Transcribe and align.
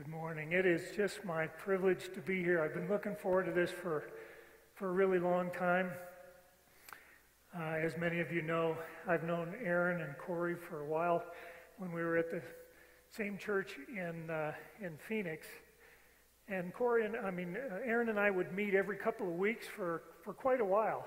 Good 0.00 0.08
morning. 0.08 0.52
It 0.52 0.64
is 0.64 0.96
just 0.96 1.26
my 1.26 1.46
privilege 1.46 2.10
to 2.14 2.20
be 2.20 2.42
here. 2.42 2.62
I've 2.62 2.72
been 2.72 2.88
looking 2.88 3.14
forward 3.14 3.44
to 3.44 3.52
this 3.52 3.70
for, 3.70 4.04
for 4.74 4.88
a 4.88 4.92
really 4.92 5.18
long 5.18 5.50
time. 5.50 5.90
Uh, 7.54 7.74
as 7.74 7.98
many 7.98 8.18
of 8.20 8.32
you 8.32 8.40
know, 8.40 8.78
I've 9.06 9.24
known 9.24 9.52
Aaron 9.62 10.00
and 10.00 10.16
Corey 10.16 10.54
for 10.54 10.80
a 10.80 10.86
while 10.86 11.22
when 11.76 11.92
we 11.92 12.00
were 12.00 12.16
at 12.16 12.30
the 12.30 12.40
same 13.14 13.36
church 13.36 13.76
in, 13.94 14.30
uh, 14.30 14.52
in 14.80 14.96
Phoenix. 15.06 15.46
And 16.48 16.72
Corey 16.72 17.04
and, 17.04 17.14
I 17.14 17.30
mean, 17.30 17.58
uh, 17.58 17.80
Aaron 17.84 18.08
and 18.08 18.18
I 18.18 18.30
would 18.30 18.54
meet 18.54 18.72
every 18.72 18.96
couple 18.96 19.28
of 19.28 19.34
weeks 19.34 19.66
for, 19.66 20.04
for 20.24 20.32
quite 20.32 20.62
a 20.62 20.64
while. 20.64 21.04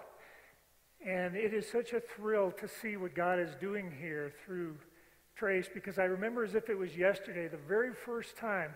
And 1.03 1.35
it 1.35 1.51
is 1.51 1.67
such 1.67 1.93
a 1.93 1.99
thrill 1.99 2.51
to 2.59 2.67
see 2.67 2.95
what 2.97 3.15
God 3.15 3.39
is 3.39 3.55
doing 3.59 3.91
here 3.99 4.35
through 4.45 4.75
Trace 5.35 5.69
because 5.73 5.97
I 5.97 6.03
remember 6.03 6.43
as 6.43 6.55
if 6.55 6.69
it 6.69 6.77
was 6.77 6.95
yesterday, 6.95 7.47
the 7.47 7.57
very 7.57 7.93
first 7.93 8.37
time 8.37 8.75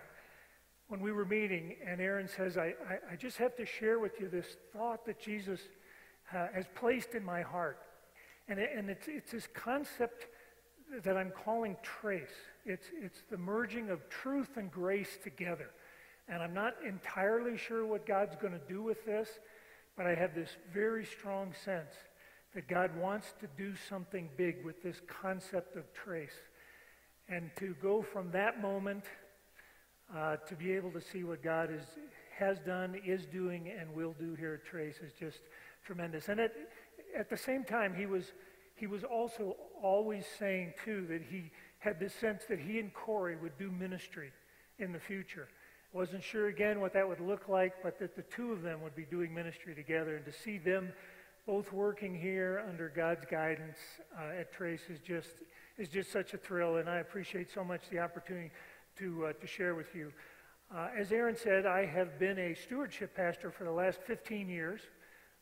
when 0.88 1.00
we 1.00 1.12
were 1.12 1.24
meeting, 1.24 1.76
and 1.86 2.00
Aaron 2.00 2.28
says, 2.28 2.56
I, 2.56 2.74
I, 2.88 3.12
I 3.12 3.16
just 3.16 3.36
have 3.36 3.54
to 3.56 3.66
share 3.66 3.98
with 3.98 4.18
you 4.20 4.28
this 4.28 4.56
thought 4.72 5.04
that 5.06 5.20
Jesus 5.20 5.60
uh, 6.34 6.46
has 6.54 6.64
placed 6.74 7.14
in 7.14 7.24
my 7.24 7.42
heart. 7.42 7.78
And, 8.48 8.58
it, 8.58 8.70
and 8.74 8.88
it's, 8.88 9.06
it's 9.06 9.32
this 9.32 9.48
concept 9.54 10.26
that 11.04 11.16
I'm 11.16 11.30
calling 11.30 11.76
trace. 11.82 12.28
It's, 12.64 12.86
it's 12.94 13.22
the 13.30 13.36
merging 13.36 13.90
of 13.90 14.08
truth 14.08 14.56
and 14.56 14.70
grace 14.70 15.18
together. 15.22 15.70
And 16.28 16.42
I'm 16.42 16.54
not 16.54 16.74
entirely 16.86 17.56
sure 17.56 17.86
what 17.86 18.06
God's 18.06 18.36
going 18.36 18.54
to 18.54 18.66
do 18.68 18.82
with 18.82 19.04
this, 19.04 19.28
but 19.96 20.06
I 20.06 20.14
have 20.14 20.34
this 20.34 20.56
very 20.72 21.04
strong 21.04 21.52
sense 21.64 21.92
that 22.58 22.66
God 22.66 22.90
wants 22.96 23.34
to 23.38 23.46
do 23.56 23.72
something 23.88 24.28
big 24.36 24.64
with 24.64 24.82
this 24.82 25.00
concept 25.06 25.76
of 25.76 25.84
trace. 25.92 26.34
And 27.28 27.52
to 27.56 27.76
go 27.80 28.02
from 28.02 28.32
that 28.32 28.60
moment 28.60 29.04
uh, 30.12 30.38
to 30.48 30.56
be 30.56 30.72
able 30.72 30.90
to 30.90 31.00
see 31.00 31.22
what 31.22 31.40
God 31.40 31.70
is, 31.72 31.82
has 32.36 32.58
done, 32.66 33.00
is 33.06 33.26
doing, 33.26 33.70
and 33.78 33.94
will 33.94 34.12
do 34.18 34.34
here 34.34 34.54
at 34.54 34.68
Trace 34.68 34.96
is 35.06 35.12
just 35.12 35.38
tremendous. 35.86 36.28
And 36.28 36.40
at, 36.40 36.52
at 37.16 37.30
the 37.30 37.36
same 37.36 37.62
time, 37.62 37.94
he 37.94 38.06
was, 38.06 38.32
he 38.74 38.88
was 38.88 39.04
also 39.04 39.54
always 39.80 40.24
saying, 40.36 40.74
too, 40.84 41.06
that 41.10 41.22
he 41.30 41.52
had 41.78 42.00
this 42.00 42.12
sense 42.12 42.42
that 42.48 42.58
he 42.58 42.80
and 42.80 42.92
Corey 42.92 43.36
would 43.36 43.56
do 43.56 43.70
ministry 43.70 44.32
in 44.80 44.92
the 44.92 44.98
future. 44.98 45.46
Wasn't 45.92 46.24
sure 46.24 46.48
again 46.48 46.80
what 46.80 46.92
that 46.94 47.08
would 47.08 47.20
look 47.20 47.48
like, 47.48 47.74
but 47.84 48.00
that 48.00 48.16
the 48.16 48.22
two 48.22 48.50
of 48.50 48.62
them 48.62 48.82
would 48.82 48.96
be 48.96 49.04
doing 49.04 49.32
ministry 49.32 49.76
together. 49.76 50.16
And 50.16 50.24
to 50.24 50.32
see 50.32 50.58
them 50.58 50.92
both 51.48 51.72
working 51.72 52.14
here 52.14 52.62
under 52.68 52.90
God's 52.90 53.24
guidance 53.24 53.78
uh, 54.14 54.38
at 54.38 54.52
Trace 54.52 54.82
is 54.90 55.00
just 55.00 55.30
is 55.78 55.88
just 55.88 56.12
such 56.12 56.34
a 56.34 56.36
thrill, 56.36 56.76
and 56.76 56.90
I 56.90 56.98
appreciate 56.98 57.50
so 57.50 57.64
much 57.64 57.88
the 57.90 58.00
opportunity 58.00 58.50
to, 58.98 59.28
uh, 59.28 59.32
to 59.32 59.46
share 59.46 59.74
with 59.74 59.94
you. 59.94 60.12
Uh, 60.70 60.88
as 60.94 61.10
Aaron 61.10 61.38
said, 61.38 61.64
I 61.64 61.86
have 61.86 62.18
been 62.18 62.38
a 62.38 62.54
stewardship 62.54 63.16
pastor 63.16 63.50
for 63.50 63.64
the 63.64 63.70
last 63.70 63.98
15 64.02 64.46
years. 64.46 64.82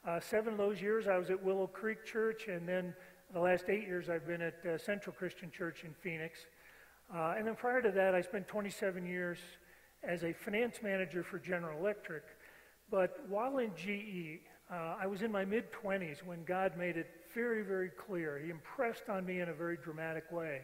Uh, 0.07 0.21
seven 0.21 0.53
of 0.53 0.59
those 0.59 0.81
years 0.81 1.09
I 1.09 1.19
was 1.19 1.31
at 1.31 1.43
Willow 1.43 1.67
Creek 1.67 2.05
Church, 2.05 2.47
and 2.47 2.69
then 2.69 2.95
the 3.33 3.41
last 3.41 3.65
eight 3.69 3.83
years 3.83 4.09
I've 4.09 4.29
been 4.29 4.43
at 4.43 4.65
uh, 4.65 4.79
Central 4.79 5.13
Christian 5.13 5.51
Church 5.51 5.83
in 5.83 5.93
Phoenix. 5.93 6.39
Uh, 7.13 7.35
and 7.37 7.49
then 7.49 7.57
prior 7.57 7.83
to 7.83 7.91
that, 7.91 8.15
I 8.15 8.21
spent 8.21 8.47
27 8.47 9.05
years 9.05 9.39
as 10.05 10.23
a 10.23 10.33
finance 10.33 10.77
manager 10.85 11.25
for 11.25 11.41
General 11.41 11.81
Electric. 11.81 12.23
But 12.93 13.19
while 13.29 13.59
in 13.59 13.73
GE, 13.75 14.43
uh, 14.71 14.97
I 15.01 15.07
was 15.07 15.23
in 15.23 15.31
my 15.31 15.45
mid 15.45 15.65
20s 15.73 16.25
when 16.25 16.45
God 16.45 16.77
made 16.77 16.97
it 16.97 17.09
very, 17.35 17.63
very 17.63 17.91
clear. 17.91 18.39
He 18.43 18.51
impressed 18.51 19.09
on 19.09 19.25
me 19.25 19.41
in 19.41 19.49
a 19.49 19.55
very 19.55 19.77
dramatic 19.77 20.31
way 20.33 20.63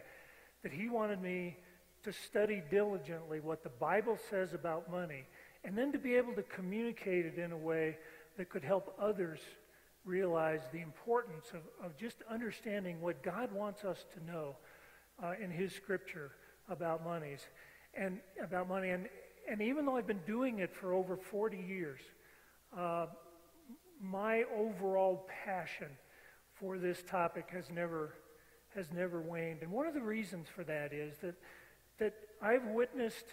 that 0.61 0.71
He 0.73 0.89
wanted 0.89 1.21
me 1.21 1.57
to 2.03 2.11
study 2.11 2.61
diligently 2.69 3.39
what 3.39 3.63
the 3.63 3.69
Bible 3.69 4.17
says 4.29 4.53
about 4.53 4.91
money 4.91 5.23
and 5.63 5.77
then 5.77 5.91
to 5.93 5.97
be 5.97 6.15
able 6.15 6.33
to 6.33 6.43
communicate 6.43 7.25
it 7.25 7.37
in 7.37 7.53
a 7.53 7.57
way 7.57 7.97
that 8.37 8.49
could 8.49 8.63
help 8.63 8.93
others 8.99 9.39
realize 10.03 10.59
the 10.73 10.81
importance 10.81 11.45
of, 11.53 11.61
of 11.85 11.97
just 11.97 12.17
understanding 12.29 12.99
what 12.99 13.23
God 13.23 13.51
wants 13.53 13.85
us 13.85 14.05
to 14.15 14.25
know 14.25 14.57
uh, 15.23 15.33
in 15.41 15.49
His 15.49 15.73
Scripture 15.73 16.31
about 16.69 17.05
monies 17.05 17.39
and 17.93 18.19
about 18.43 18.67
money. 18.67 18.89
And, 18.89 19.07
and 19.49 19.61
even 19.61 19.85
though 19.85 19.95
I've 19.95 20.07
been 20.07 20.21
doing 20.27 20.59
it 20.59 20.75
for 20.75 20.93
over 20.93 21.15
40 21.15 21.57
years, 21.57 21.99
uh, 22.77 23.05
my 24.03 24.43
overall 24.55 25.27
passion 25.45 25.87
for 26.53 26.77
this 26.77 27.01
topic 27.03 27.49
has 27.51 27.69
never, 27.71 28.13
has 28.75 28.91
never 28.91 29.21
waned. 29.21 29.61
And 29.61 29.71
one 29.71 29.87
of 29.87 29.93
the 29.93 30.01
reasons 30.01 30.47
for 30.53 30.63
that 30.65 30.93
is 30.93 31.17
that, 31.19 31.35
that 31.99 32.13
I've 32.41 32.65
witnessed 32.65 33.25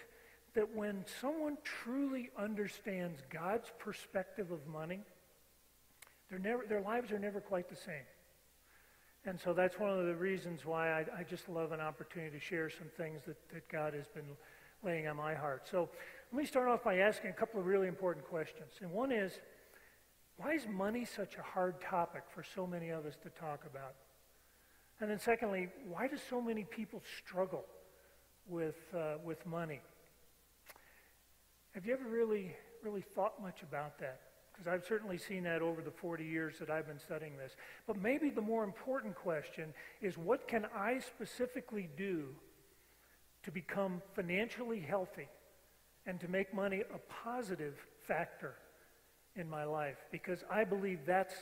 that 0.53 0.75
when 0.75 1.05
someone 1.19 1.57
truly 1.63 2.29
understands 2.37 3.21
God's 3.29 3.71
perspective 3.79 4.51
of 4.51 4.65
money, 4.67 5.01
never, 6.39 6.65
their 6.67 6.81
lives 6.81 7.11
are 7.11 7.19
never 7.19 7.41
quite 7.41 7.69
the 7.69 7.75
same. 7.75 8.05
And 9.25 9.39
so 9.39 9.53
that's 9.53 9.77
one 9.77 9.91
of 9.91 10.05
the 10.05 10.15
reasons 10.15 10.65
why 10.65 10.91
I, 10.91 11.05
I, 11.19 11.23
just 11.23 11.47
love 11.47 11.73
an 11.73 11.79
opportunity 11.79 12.39
to 12.39 12.43
share 12.43 12.69
some 12.71 12.87
things 12.97 13.21
that, 13.27 13.37
that 13.53 13.69
God 13.69 13.93
has 13.93 14.07
been 14.07 14.25
laying 14.83 15.07
on 15.07 15.15
my 15.15 15.35
heart. 15.35 15.67
So 15.69 15.89
let 16.31 16.41
me 16.41 16.45
start 16.45 16.67
off 16.67 16.83
by 16.83 16.97
asking 16.97 17.29
a 17.29 17.33
couple 17.33 17.59
of 17.59 17.67
really 17.67 17.87
important 17.87 18.25
questions. 18.25 18.71
And 18.81 18.91
one 18.91 19.11
is, 19.11 19.33
why 20.41 20.53
is 20.53 20.65
money 20.67 21.05
such 21.05 21.35
a 21.37 21.41
hard 21.41 21.79
topic 21.81 22.23
for 22.33 22.43
so 22.43 22.65
many 22.65 22.89
of 22.89 23.05
us 23.05 23.13
to 23.21 23.29
talk 23.29 23.63
about? 23.65 23.93
And 24.99 25.09
then, 25.09 25.19
secondly, 25.19 25.69
why 25.87 26.07
do 26.07 26.17
so 26.29 26.41
many 26.41 26.63
people 26.63 27.03
struggle 27.19 27.65
with, 28.47 28.75
uh, 28.95 29.15
with 29.23 29.45
money? 29.45 29.81
Have 31.73 31.85
you 31.85 31.93
ever 31.93 32.09
really, 32.09 32.55
really 32.83 33.03
thought 33.13 33.39
much 33.41 33.61
about 33.61 33.99
that? 33.99 34.19
Because 34.51 34.67
I've 34.67 34.85
certainly 34.85 35.17
seen 35.17 35.43
that 35.43 35.61
over 35.61 35.81
the 35.81 35.91
40 35.91 36.23
years 36.23 36.55
that 36.59 36.71
I've 36.71 36.87
been 36.87 36.99
studying 36.99 37.37
this. 37.37 37.55
But 37.85 38.01
maybe 38.01 38.31
the 38.31 38.41
more 38.41 38.63
important 38.63 39.15
question 39.15 39.73
is 40.01 40.17
what 40.17 40.47
can 40.47 40.65
I 40.75 40.99
specifically 40.99 41.87
do 41.95 42.25
to 43.43 43.51
become 43.51 44.01
financially 44.15 44.79
healthy 44.79 45.27
and 46.07 46.19
to 46.19 46.27
make 46.27 46.51
money 46.53 46.81
a 46.81 46.97
positive 47.23 47.75
factor 48.07 48.55
in 49.35 49.49
my 49.49 49.63
life 49.63 49.97
because 50.11 50.43
I 50.49 50.63
believe 50.63 50.99
that's 51.05 51.33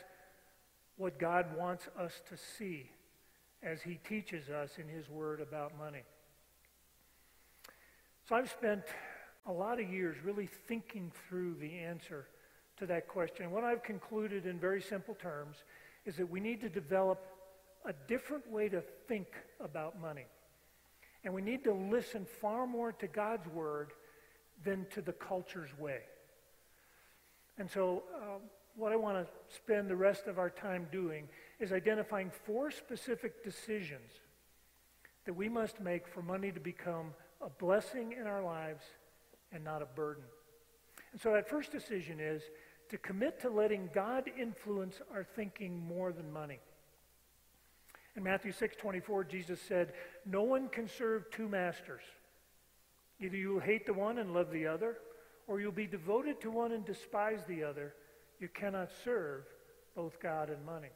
what 0.98 1.18
God 1.18 1.46
wants 1.58 1.88
us 1.98 2.22
to 2.30 2.38
see 2.38 2.90
as 3.64 3.82
He 3.82 4.00
teaches 4.08 4.50
us 4.50 4.72
in 4.78 4.88
His 4.88 5.10
Word 5.10 5.42
about 5.42 5.78
money. 5.78 6.04
So 8.28 8.36
I've 8.36 8.50
spent 8.50 8.84
a 9.48 9.52
lot 9.52 9.80
of 9.80 9.90
years 9.90 10.18
really 10.24 10.46
thinking 10.68 11.12
through 11.28 11.56
the 11.56 11.80
answer 11.80 12.28
to 12.78 12.86
that 12.86 13.08
question. 13.08 13.50
What 13.52 13.64
I've 13.64 13.84
concluded 13.84 14.46
in 14.46 14.60
very 14.60 14.82
simple 14.82 15.16
terms 15.16 15.58
is 16.06 16.16
that 16.18 16.30
we 16.30 16.40
need 16.40 16.62
to 16.62 16.70
develop 16.70 17.26
a 17.86 17.94
different 18.08 18.50
way 18.50 18.70
to 18.70 18.82
think 19.08 19.28
about 19.60 20.00
money. 20.00 20.26
And 21.24 21.34
we 21.34 21.42
need 21.42 21.64
to 21.64 21.74
listen 21.74 22.26
far 22.26 22.68
more 22.68 22.92
to 22.94 23.08
God's 23.08 23.48
Word 23.48 23.92
than 24.64 24.86
to 24.92 25.02
the 25.02 25.14
culture's 25.14 25.78
way. 25.78 26.00
And 27.60 27.70
so, 27.70 28.04
uh, 28.16 28.40
what 28.76 28.94
I 28.94 28.96
want 28.96 29.18
to 29.18 29.32
spend 29.54 29.90
the 29.90 29.96
rest 29.96 30.28
of 30.28 30.40
our 30.40 30.50
time 30.50 30.88
doing 30.94 31.28
is 31.60 31.74
identifying 31.74 32.32
four 32.46 32.72
specific 32.72 33.44
decisions 33.44 34.12
that 35.26 35.34
we 35.34 35.50
must 35.50 35.82
make 35.82 36.08
for 36.08 36.22
money 36.22 36.52
to 36.54 36.60
become 36.62 37.14
a 37.42 37.50
blessing 37.50 38.16
in 38.18 38.26
our 38.26 38.42
lives 38.42 38.86
and 39.52 39.62
not 39.62 39.82
a 39.82 39.86
burden. 39.86 40.24
And 41.12 41.20
so, 41.20 41.34
that 41.34 41.50
first 41.50 41.72
decision 41.72 42.22
is 42.22 42.42
to 42.90 42.98
commit 42.98 43.42
to 43.42 43.50
letting 43.50 43.90
God 43.94 44.32
influence 44.40 45.02
our 45.14 45.26
thinking 45.26 45.86
more 45.86 46.14
than 46.14 46.32
money. 46.32 46.60
In 48.16 48.24
Matthew 48.24 48.54
6 48.54 48.78
24, 48.78 49.26
Jesus 49.26 49.60
said, 49.62 49.92
No 50.26 50.44
one 50.44 50.70
can 50.70 50.88
serve 50.88 51.30
two 51.30 51.50
masters. 51.50 52.04
Either 53.20 53.36
you 53.36 53.50
will 53.50 53.60
hate 53.60 53.86
the 53.86 53.94
one 53.94 54.18
and 54.18 54.34
love 54.34 54.50
the 54.50 54.66
other, 54.66 54.98
or 55.50 55.60
you'll 55.60 55.72
be 55.72 55.88
devoted 55.88 56.40
to 56.40 56.52
one 56.52 56.72
and 56.72 56.86
despise 56.86 57.40
the 57.48 57.64
other. 57.64 57.96
You 58.40 58.48
cannot 58.48 58.90
serve 59.04 59.44
both 59.96 60.20
God 60.22 60.50
and 60.50 60.64
money. 60.64 60.92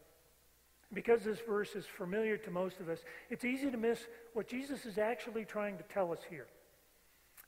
Because 0.93 1.23
this 1.23 1.39
verse 1.39 1.73
is 1.73 1.85
familiar 1.87 2.37
to 2.37 2.51
most 2.51 2.79
of 2.79 2.87
us, 2.87 2.99
it's 3.31 3.43
easy 3.43 3.71
to 3.71 3.77
miss 3.77 4.05
what 4.33 4.47
Jesus 4.47 4.85
is 4.85 4.99
actually 4.99 5.43
trying 5.43 5.75
to 5.77 5.83
tell 5.91 6.11
us 6.11 6.19
here. 6.29 6.45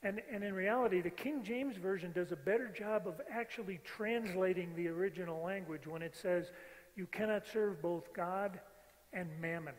And, 0.02 0.20
and 0.30 0.42
in 0.42 0.52
reality, 0.52 1.00
the 1.00 1.10
King 1.10 1.44
James 1.44 1.76
Version 1.76 2.10
does 2.10 2.32
a 2.32 2.36
better 2.36 2.68
job 2.68 3.06
of 3.06 3.20
actually 3.32 3.78
translating 3.84 4.74
the 4.74 4.88
original 4.88 5.42
language 5.44 5.86
when 5.86 6.02
it 6.02 6.16
says, 6.16 6.50
You 6.96 7.06
cannot 7.06 7.44
serve 7.46 7.80
both 7.80 8.12
God 8.12 8.58
and 9.12 9.30
mammon. 9.40 9.74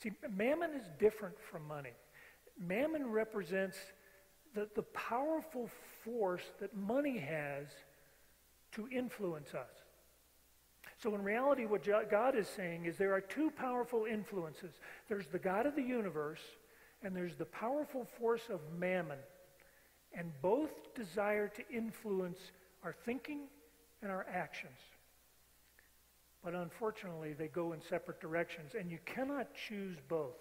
See, 0.00 0.12
mammon 0.30 0.70
is 0.70 0.86
different 1.00 1.34
from 1.50 1.66
money. 1.66 1.92
Mammon 2.60 3.10
represents 3.10 3.76
the, 4.54 4.68
the 4.74 4.82
powerful 4.82 5.70
force 6.04 6.42
that 6.60 6.76
money 6.76 7.18
has 7.18 7.66
to 8.72 8.88
influence 8.88 9.54
us. 9.54 9.70
So, 11.02 11.14
in 11.14 11.22
reality, 11.22 11.66
what 11.66 11.86
God 12.10 12.36
is 12.36 12.48
saying 12.48 12.84
is 12.84 12.96
there 12.96 13.12
are 13.12 13.20
two 13.20 13.50
powerful 13.50 14.04
influences 14.04 14.72
there's 15.08 15.26
the 15.26 15.38
God 15.38 15.66
of 15.66 15.74
the 15.74 15.82
universe, 15.82 16.40
and 17.02 17.14
there's 17.16 17.34
the 17.36 17.44
powerful 17.44 18.06
force 18.18 18.42
of 18.50 18.60
mammon. 18.78 19.18
and 20.14 20.30
both 20.42 20.94
desire 20.94 21.48
to 21.48 21.62
influence 21.74 22.38
our 22.84 22.94
thinking 23.04 23.48
and 24.02 24.10
our 24.10 24.26
actions. 24.32 24.78
But 26.44 26.54
unfortunately, 26.54 27.32
they 27.32 27.48
go 27.48 27.72
in 27.72 27.80
separate 27.80 28.20
directions, 28.20 28.74
and 28.78 28.90
you 28.90 28.98
cannot 29.06 29.48
choose 29.54 29.96
both. 30.08 30.36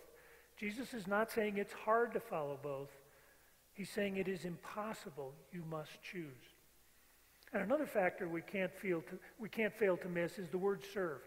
Jesus 0.57 0.93
is 0.93 1.07
not 1.07 1.31
saying 1.31 1.57
it's 1.57 1.73
hard 1.73 2.13
to 2.13 2.19
follow 2.19 2.59
both. 2.61 2.89
He's 3.81 3.89
saying 3.89 4.17
it 4.17 4.27
is 4.27 4.45
impossible. 4.45 5.33
You 5.51 5.63
must 5.67 5.89
choose. 6.03 6.45
And 7.51 7.63
another 7.63 7.87
factor 7.87 8.27
we 8.27 8.43
can't, 8.43 8.71
feel 8.71 9.01
to, 9.01 9.17
we 9.39 9.49
can't 9.49 9.73
fail 9.73 9.97
to 9.97 10.07
miss 10.07 10.37
is 10.37 10.49
the 10.49 10.59
word 10.59 10.83
serve. 10.93 11.21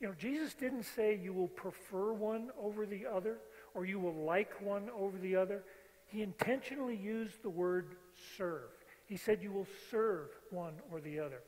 You 0.00 0.08
know, 0.08 0.14
Jesus 0.18 0.54
didn't 0.54 0.84
say 0.84 1.20
you 1.22 1.34
will 1.34 1.48
prefer 1.48 2.14
one 2.14 2.48
over 2.58 2.86
the 2.86 3.04
other 3.04 3.36
or 3.74 3.84
you 3.84 4.00
will 4.00 4.24
like 4.24 4.58
one 4.62 4.88
over 4.98 5.18
the 5.18 5.36
other. 5.36 5.64
He 6.06 6.22
intentionally 6.22 6.96
used 6.96 7.42
the 7.42 7.50
word 7.50 7.96
serve. 8.38 8.70
He 9.04 9.18
said 9.18 9.42
you 9.42 9.52
will 9.52 9.68
serve 9.90 10.28
one 10.50 10.76
or 10.90 11.02
the 11.02 11.20
other 11.20 11.42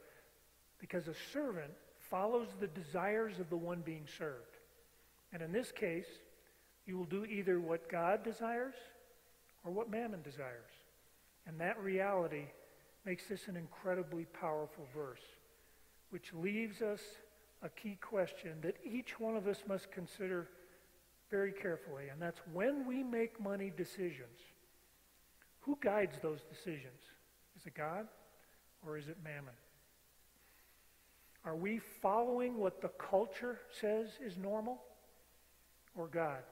because 0.79 1.09
a 1.09 1.15
servant 1.33 1.73
follows 2.11 2.49
the 2.61 2.67
desires 2.67 3.41
of 3.41 3.49
the 3.49 3.57
one 3.57 3.81
being 3.81 4.07
served. 4.19 4.59
And 5.33 5.41
in 5.41 5.53
this 5.53 5.73
case, 5.73 6.21
you 6.85 6.99
will 6.99 7.07
do 7.07 7.25
either 7.25 7.61
what 7.61 7.89
God 7.89 8.23
desires 8.23 8.75
or 9.65 9.73
what 9.73 9.91
mammon 9.91 10.23
desires. 10.23 10.71
And 11.47 11.61
that 11.61 11.79
reality 11.81 12.45
makes 13.05 13.27
this 13.27 13.49
an 13.49 13.57
incredibly 13.57 14.25
powerful 14.25 14.87
verse, 14.95 15.25
which 16.11 16.33
leaves 16.33 16.83
us 16.83 17.01
a 17.63 17.69
key 17.69 17.99
question 18.01 18.53
that 18.63 18.77
each 18.85 19.19
one 19.19 19.37
of 19.37 19.47
us 19.47 19.63
must 19.67 19.91
consider 19.91 20.49
very 21.31 21.53
carefully, 21.53 22.05
and 22.13 22.21
that's 22.21 22.41
when 22.53 22.87
we 22.87 23.03
make 23.03 23.41
money 23.41 23.73
decisions, 23.77 24.39
who 25.61 25.79
guides 25.83 26.17
those 26.23 26.41
decisions? 26.43 27.01
Is 27.59 27.67
it 27.67 27.75
God 27.75 28.07
or 28.87 28.99
is 28.99 29.09
it 29.09 29.17
mammon? 29.25 29.55
Are 31.45 31.57
we 31.57 31.81
following 32.03 32.59
what 32.59 32.81
the 32.81 32.91
culture 32.99 33.61
says 33.81 34.09
is 34.25 34.37
normal 34.37 34.79
or 35.97 36.07
God? 36.07 36.43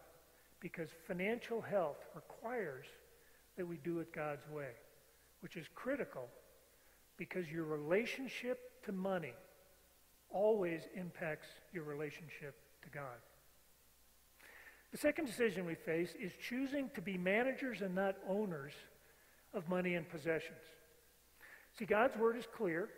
Because 0.60 0.88
financial 1.06 1.60
health 1.60 1.98
requires 2.14 2.86
that 3.56 3.66
we 3.66 3.76
do 3.78 4.00
it 4.00 4.12
God's 4.14 4.48
way, 4.48 4.70
which 5.40 5.56
is 5.56 5.66
critical 5.74 6.28
because 7.16 7.50
your 7.50 7.64
relationship 7.64 8.82
to 8.84 8.92
money 8.92 9.34
always 10.30 10.82
impacts 10.96 11.48
your 11.72 11.84
relationship 11.84 12.54
to 12.82 12.88
God. 12.90 13.20
The 14.90 14.98
second 14.98 15.26
decision 15.26 15.64
we 15.64 15.74
face 15.74 16.14
is 16.20 16.32
choosing 16.48 16.90
to 16.94 17.00
be 17.00 17.16
managers 17.16 17.80
and 17.80 17.94
not 17.94 18.16
owners 18.28 18.72
of 19.54 19.68
money 19.68 19.94
and 19.94 20.08
possessions. 20.08 20.60
See, 21.78 21.86
God's 21.86 22.16
word 22.16 22.36
is 22.36 22.46
clear. 22.54 22.88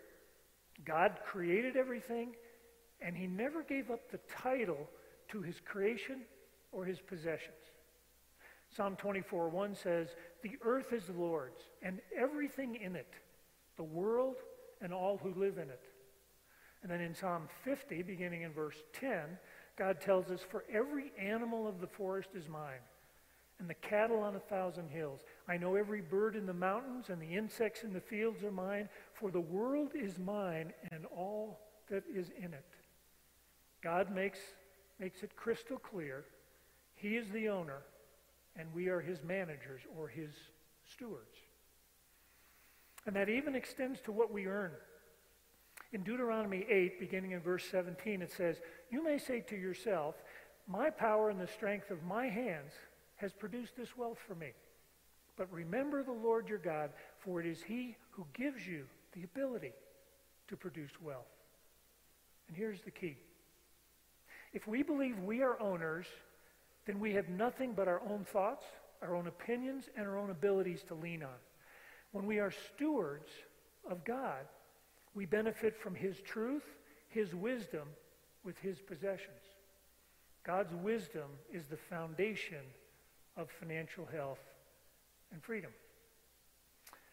God 0.83 1.19
created 1.25 1.77
everything, 1.77 2.35
and 3.01 3.15
he 3.15 3.27
never 3.27 3.63
gave 3.63 3.89
up 3.89 4.11
the 4.11 4.19
title 4.41 4.89
to 5.29 5.41
his 5.41 5.55
creation 5.63 6.21
or 6.71 6.83
his 6.83 6.99
possessions. 6.99 7.55
Psalm 8.75 8.95
24 8.97 9.49
1 9.49 9.75
says, 9.75 10.09
The 10.43 10.57
earth 10.63 10.91
is 10.91 11.05
the 11.05 11.13
Lord's, 11.13 11.61
and 11.81 11.99
everything 12.17 12.75
in 12.75 12.95
it, 12.95 13.13
the 13.77 13.83
world 13.83 14.35
and 14.81 14.93
all 14.93 15.17
who 15.17 15.33
live 15.39 15.57
in 15.57 15.69
it. 15.69 15.83
And 16.83 16.91
then 16.91 16.99
in 16.99 17.15
Psalm 17.15 17.47
50, 17.63 18.03
beginning 18.03 18.41
in 18.41 18.51
verse 18.51 18.75
10, 18.99 19.39
God 19.77 20.01
tells 20.01 20.29
us, 20.29 20.41
For 20.41 20.65
every 20.71 21.11
animal 21.19 21.67
of 21.67 21.79
the 21.79 21.87
forest 21.87 22.29
is 22.35 22.49
mine, 22.49 22.83
and 23.59 23.69
the 23.69 23.75
cattle 23.75 24.19
on 24.19 24.35
a 24.35 24.39
thousand 24.39 24.89
hills. 24.89 25.21
I 25.47 25.55
know 25.55 25.75
every 25.75 26.01
bird 26.01 26.35
in 26.35 26.45
the 26.45 26.53
mountains, 26.53 27.09
and 27.09 27.21
the 27.21 27.33
insects 27.33 27.83
in 27.83 27.93
the 27.93 28.01
fields 28.01 28.43
are 28.43 28.51
mine, 28.51 28.89
for 29.13 29.31
the 29.31 29.39
world 29.39 29.91
is 29.95 30.19
mine 30.19 30.73
and 30.91 31.05
all 31.05 31.61
that 31.89 32.03
is 32.13 32.29
in 32.37 32.53
it. 32.53 32.65
God 33.81 34.13
makes, 34.13 34.39
makes 34.99 35.23
it 35.23 35.35
crystal 35.37 35.77
clear 35.77 36.25
He 36.95 37.15
is 37.15 37.29
the 37.29 37.47
owner, 37.47 37.81
and 38.57 38.73
we 38.73 38.87
are 38.87 39.01
His 39.01 39.23
managers 39.23 39.81
or 39.97 40.07
His 40.07 40.31
stewards. 40.91 41.37
And 43.05 43.15
that 43.15 43.29
even 43.29 43.55
extends 43.55 44.01
to 44.01 44.11
what 44.11 44.31
we 44.31 44.47
earn. 44.47 44.71
In 45.93 46.03
Deuteronomy 46.03 46.65
8, 46.69 46.99
beginning 46.99 47.31
in 47.31 47.39
verse 47.39 47.63
17, 47.69 48.21
it 48.21 48.31
says, 48.31 48.57
You 48.91 49.03
may 49.03 49.17
say 49.17 49.41
to 49.41 49.55
yourself, 49.55 50.15
My 50.67 50.89
power 50.89 51.29
and 51.29 51.39
the 51.39 51.47
strength 51.47 51.91
of 51.91 52.03
my 52.03 52.27
hands 52.27 52.73
has 53.17 53.31
produced 53.31 53.75
this 53.77 53.95
wealth 53.95 54.17
for 54.27 54.35
me. 54.35 54.51
But 55.37 55.51
remember 55.51 56.03
the 56.03 56.11
Lord 56.11 56.49
your 56.49 56.57
God, 56.57 56.91
for 57.19 57.39
it 57.39 57.45
is 57.45 57.61
he 57.61 57.95
who 58.11 58.25
gives 58.33 58.65
you 58.65 58.85
the 59.13 59.23
ability 59.23 59.73
to 60.47 60.57
produce 60.57 60.91
wealth. 61.01 61.25
And 62.47 62.57
here's 62.57 62.81
the 62.81 62.91
key. 62.91 63.17
If 64.53 64.67
we 64.67 64.83
believe 64.83 65.19
we 65.19 65.41
are 65.41 65.59
owners, 65.61 66.05
then 66.85 66.99
we 66.99 67.13
have 67.13 67.29
nothing 67.29 67.73
but 67.73 67.87
our 67.87 68.01
own 68.09 68.23
thoughts, 68.23 68.65
our 69.01 69.15
own 69.15 69.27
opinions, 69.27 69.89
and 69.95 70.07
our 70.07 70.17
own 70.17 70.29
abilities 70.29 70.83
to 70.83 70.95
lean 70.95 71.23
on. 71.23 71.37
When 72.11 72.25
we 72.25 72.39
are 72.39 72.51
stewards 72.51 73.29
of 73.89 74.03
God, 74.05 74.45
we 75.13 75.25
benefit 75.25 75.75
from 75.75 75.95
His 75.95 76.21
truth, 76.21 76.63
His 77.09 77.33
wisdom, 77.33 77.87
with 78.43 78.57
His 78.59 78.79
possessions. 78.79 79.41
God's 80.43 80.75
wisdom 80.75 81.29
is 81.51 81.65
the 81.65 81.77
foundation 81.77 82.61
of 83.35 83.49
financial 83.49 84.05
health 84.05 84.39
and 85.31 85.43
freedom. 85.43 85.71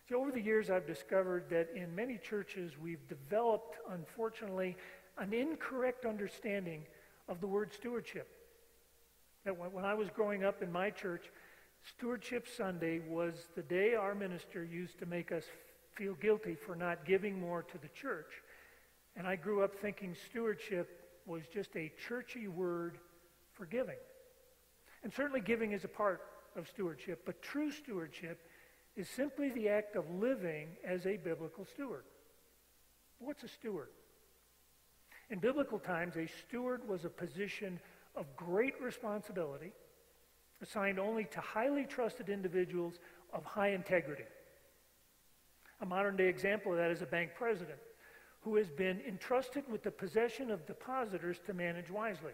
So, 0.09 0.21
over 0.21 0.31
the 0.31 0.41
years, 0.41 0.69
I've 0.69 0.87
discovered 0.87 1.49
that 1.49 1.71
in 1.75 1.95
many 1.95 2.19
churches, 2.19 2.73
we've 2.79 3.07
developed, 3.09 3.77
unfortunately, 3.91 4.77
an 5.17 5.33
incorrect 5.33 6.05
understanding 6.05 6.85
of 7.29 7.41
the 7.41 7.47
word 7.47 7.73
stewardship. 7.73 8.42
That 9.45 9.57
when 9.57 9.85
I 9.85 9.95
was 9.95 10.09
growing 10.11 10.45
up 10.45 10.63
in 10.63 10.71
my 10.71 10.91
church, 10.91 11.25
Stewardship 11.85 12.47
Sunday 12.57 13.01
was 13.01 13.35
the 13.57 13.63
day 13.63 13.95
our 13.95 14.15
minister 14.15 14.65
used 14.65 14.99
to 15.01 15.07
make 15.07 15.33
us 15.33 15.45
feel 15.95 16.15
guilty 16.15 16.55
for 16.55 16.77
not 16.77 17.05
giving 17.05 17.41
more 17.41 17.63
to 17.63 17.79
the 17.79 17.89
church. 17.89 18.31
And 19.17 19.27
I 19.27 19.37
grew 19.37 19.63
up 19.63 19.75
thinking 19.75 20.15
stewardship 20.31 21.03
was 21.27 21.43
just 21.53 21.77
a 21.77 21.93
churchy 22.09 22.47
word 22.47 22.99
for 23.53 23.67
giving. 23.67 23.97
And 25.03 25.13
certainly 25.13 25.41
giving 25.41 25.73
is 25.73 25.85
a 25.85 25.89
part 25.89 26.23
of 26.57 26.69
stewardship, 26.69 27.23
but 27.27 27.43
true 27.43 27.73
stewardship 27.73 28.41
is 28.97 29.09
simply 29.09 29.51
the 29.51 29.69
act 29.69 29.97
of 29.97 30.09
living 30.11 30.69
as 30.87 31.07
a 31.07 31.17
biblical 31.17 31.65
steward. 31.65 32.05
What's 33.19 33.43
a 33.43 33.49
steward? 33.49 33.89
In 35.31 35.39
biblical 35.39 35.79
times, 35.79 36.17
a 36.17 36.29
steward 36.47 36.87
was 36.89 37.05
a 37.05 37.09
position 37.09 37.81
of 38.15 38.37
great 38.37 38.81
responsibility 38.81 39.73
assigned 40.63 40.99
only 40.99 41.25
to 41.25 41.41
highly 41.41 41.85
trusted 41.85 42.29
individuals 42.29 42.95
of 43.33 43.45
high 43.45 43.71
integrity. 43.71 44.25
A 45.81 45.87
modern 45.87 46.17
day 46.17 46.29
example 46.29 46.73
of 46.73 46.79
that 46.79 46.91
is 46.91 47.03
a 47.03 47.07
bank 47.07 47.31
president 47.37 47.79
who 48.43 48.57
has 48.57 48.69
been 48.71 49.01
entrusted 49.07 49.65
with 49.71 49.83
the 49.83 49.91
possession 49.91 50.51
of 50.51 50.67
depositors 50.67 51.39
to 51.47 51.55
manage 51.55 51.91
wisely. 51.91 52.33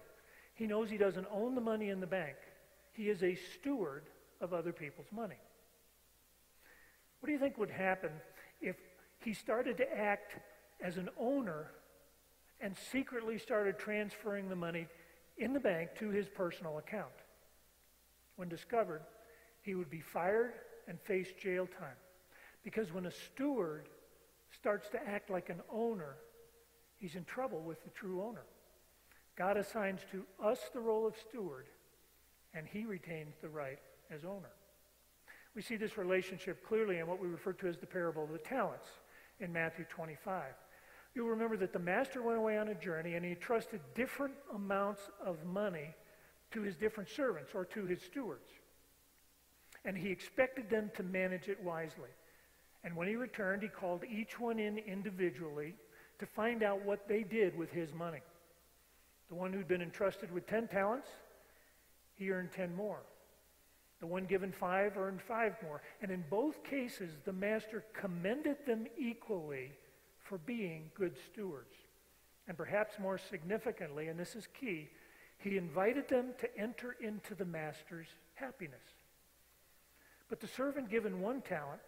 He 0.55 0.67
knows 0.67 0.91
he 0.91 0.99
doesn't 0.99 1.27
own 1.31 1.55
the 1.55 1.61
money 1.61 1.91
in 1.91 2.01
the 2.01 2.07
bank. 2.07 2.37
He 2.93 3.09
is 3.09 3.23
a 3.23 3.35
steward 3.35 4.05
of 4.41 4.53
other 4.53 4.73
people's 4.73 5.07
money. 5.13 5.39
What 7.21 7.27
do 7.27 7.33
you 7.33 7.39
think 7.39 7.59
would 7.59 7.71
happen 7.71 8.11
if 8.61 8.77
he 9.21 9.33
started 9.35 9.77
to 9.79 9.99
act 9.99 10.37
as 10.83 10.97
an 10.97 11.09
owner 11.19 11.71
and 12.61 12.77
secretly 12.91 13.39
started 13.39 13.79
transferring 13.79 14.49
the 14.49 14.57
money 14.57 14.87
in 15.39 15.53
the 15.53 15.61
bank 15.61 15.91
to 15.99 16.11
his 16.11 16.29
personal 16.29 16.79
account? 16.79 17.07
When 18.37 18.49
discovered, 18.49 19.03
he 19.63 19.75
would 19.75 19.91
be 19.91 20.01
fired 20.01 20.53
and 20.87 21.01
face 21.01 21.29
jail 21.41 21.67
time. 21.67 21.97
Because 22.65 22.93
when 22.93 23.07
a 23.07 23.11
steward 23.11 23.89
starts 24.53 24.89
to 24.91 25.09
act 25.09 25.31
like 25.31 25.49
an 25.49 25.61
owner, 25.73 26.17
he's 26.97 27.15
in 27.15 27.25
trouble 27.25 27.61
with 27.61 27.83
the 27.85 27.91
true 27.91 28.23
owner. 28.23 28.45
God 29.37 29.57
assigns 29.57 30.01
to 30.11 30.25
us 30.45 30.59
the 30.73 30.81
role 30.81 31.07
of 31.07 31.15
steward, 31.29 31.67
and 32.55 32.67
he 32.67 32.85
retains 32.85 33.35
the 33.41 33.49
right 33.49 33.79
as 34.11 34.25
owner. 34.25 34.51
We 35.55 35.63
see 35.63 35.77
this 35.77 35.97
relationship 35.97 36.67
clearly 36.67 36.99
in 36.99 37.07
what 37.07 37.21
we 37.21 37.29
refer 37.29 37.53
to 37.55 37.69
as 37.69 37.79
the 37.79 37.87
parable 37.87 38.25
of 38.25 38.33
the 38.33 38.39
talents 38.39 38.87
in 39.41 39.53
Matthew 39.53 39.85
25. 39.89 40.45
You'll 41.19 41.31
remember 41.31 41.57
that 41.57 41.73
the 41.73 41.81
master 41.81 42.23
went 42.23 42.39
away 42.39 42.59
on 42.59 42.69
a 42.69 42.77
journey 42.77 43.15
and 43.15 43.25
he 43.25 43.35
trusted 43.35 43.81
different 43.97 44.35
amounts 44.55 45.11
of 45.21 45.45
money 45.45 45.93
to 46.53 46.63
his 46.63 46.77
different 46.77 47.11
servants 47.11 47.57
or 47.57 47.65
to 47.65 47.87
his 47.87 48.01
stewards. 48.01 48.53
And 49.85 49.99
he 49.99 50.11
expected 50.11 50.71
them 50.71 50.93
to 50.95 51.03
manage 51.03 51.49
it 51.49 51.61
wisely. 51.61 52.11
And 52.85 52.95
when 52.95 53.09
he 53.09 53.17
returned, 53.17 53.63
he 53.63 53.69
called 53.69 54.05
each 54.09 54.39
one 54.39 54.61
in 54.61 54.79
individually 54.79 55.75
to 56.21 56.27
find 56.27 56.63
out 56.63 56.85
what 56.85 57.09
they 57.09 57.25
did 57.25 57.59
with 57.59 57.73
his 57.73 57.93
money. 57.93 58.23
The 59.29 59.35
one 59.35 59.53
who'd 59.53 59.67
been 59.67 59.83
entrusted 59.83 60.31
with 60.31 60.47
10 60.47 60.69
talents, 60.69 61.09
he 62.15 62.31
earned 62.31 62.53
10 62.53 62.77
more. 62.77 63.01
The 63.99 64.07
one 64.07 64.27
given 64.27 64.53
five 64.53 64.97
earned 64.97 65.21
five 65.21 65.57
more. 65.65 65.83
And 66.01 66.13
in 66.13 66.23
both 66.31 66.63
cases, 66.63 67.19
the 67.25 67.33
master 67.33 67.85
commended 67.93 68.59
them 68.67 68.87
equally 68.97 69.73
for 70.29 70.39
being 70.39 70.91
good 70.95 71.17
stewards. 71.33 71.75
And 72.47 72.57
perhaps 72.57 72.99
more 72.99 73.19
significantly, 73.19 74.09
and 74.09 74.19
this 74.19 74.35
is 74.37 74.47
key, 74.59 74.89
he 75.39 75.57
invited 75.57 76.09
them 76.09 76.33
to 76.41 76.59
enter 76.59 76.97
into 77.01 77.35
the 77.35 77.45
master's 77.45 78.09
happiness. 78.35 78.83
But 80.29 80.41
the 80.41 80.47
servant 80.47 80.91
given 80.91 81.21
one 81.21 81.41
talent, 81.41 81.81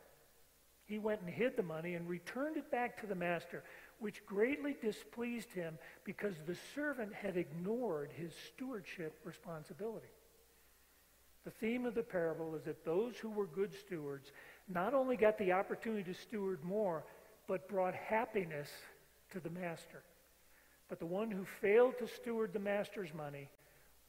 he 0.85 0.99
went 0.99 1.20
and 1.20 1.30
hid 1.30 1.56
the 1.56 1.62
money 1.62 1.94
and 1.94 2.09
returned 2.09 2.56
it 2.56 2.70
back 2.70 3.00
to 3.00 3.06
the 3.06 3.14
master, 3.14 3.62
which 3.99 4.25
greatly 4.26 4.76
displeased 4.80 5.52
him 5.52 5.78
because 6.04 6.35
the 6.47 6.56
servant 6.75 7.12
had 7.14 7.37
ignored 7.37 8.11
his 8.16 8.32
stewardship 8.49 9.18
responsibility. 9.25 10.09
The 11.44 11.50
theme 11.50 11.87
of 11.87 11.94
the 11.94 12.02
parable 12.02 12.54
is 12.54 12.64
that 12.64 12.85
those 12.85 13.16
who 13.16 13.30
were 13.30 13.47
good 13.47 13.73
stewards 13.75 14.32
not 14.68 14.94
only 14.94 15.16
got 15.16 15.38
the 15.38 15.52
opportunity 15.52 16.12
to 16.12 16.18
steward 16.18 16.62
more, 16.64 17.04
but 17.50 17.66
brought 17.66 17.97
happiness 17.97 18.69
to 19.33 19.40
the 19.40 19.50
master. 19.50 20.04
But 20.88 21.00
the 21.00 21.07
one 21.07 21.33
who 21.33 21.45
failed 21.45 21.95
to 21.99 22.07
steward 22.07 22.52
the 22.52 22.61
master's 22.61 23.12
money 23.12 23.50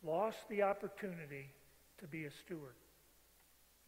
lost 0.04 0.38
the 0.48 0.62
opportunity 0.62 1.50
to 1.98 2.06
be 2.06 2.26
a 2.26 2.32
steward. 2.32 2.76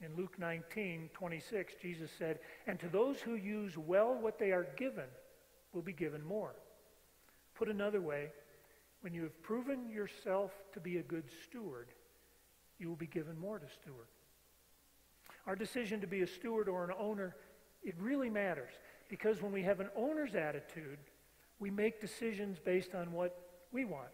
In 0.01 0.15
Luke 0.15 0.39
19, 0.39 1.11
26, 1.13 1.75
Jesus 1.79 2.09
said, 2.17 2.39
And 2.65 2.79
to 2.79 2.87
those 2.87 3.19
who 3.19 3.35
use 3.35 3.77
well 3.77 4.17
what 4.19 4.39
they 4.39 4.49
are 4.49 4.65
given 4.75 5.05
will 5.71 5.83
be 5.83 5.93
given 5.93 6.25
more. 6.25 6.55
Put 7.53 7.69
another 7.69 8.01
way, 8.01 8.31
when 9.01 9.13
you 9.13 9.21
have 9.21 9.39
proven 9.43 9.87
yourself 9.87 10.51
to 10.73 10.79
be 10.79 10.97
a 10.97 11.03
good 11.03 11.25
steward, 11.43 11.89
you 12.79 12.89
will 12.89 12.95
be 12.95 13.05
given 13.05 13.37
more 13.37 13.59
to 13.59 13.67
steward. 13.69 14.07
Our 15.45 15.55
decision 15.55 16.01
to 16.01 16.07
be 16.07 16.23
a 16.23 16.27
steward 16.27 16.67
or 16.67 16.85
an 16.85 16.95
owner, 16.99 17.35
it 17.83 17.93
really 17.99 18.31
matters 18.31 18.71
because 19.13 19.43
when 19.43 19.51
we 19.51 19.61
have 19.61 19.79
an 19.79 19.89
owner's 19.95 20.33
attitude, 20.33 20.97
we 21.59 21.69
make 21.69 22.01
decisions 22.01 22.57
based 22.57 22.95
on 22.95 23.11
what 23.11 23.37
we 23.71 23.85
want. 23.85 24.07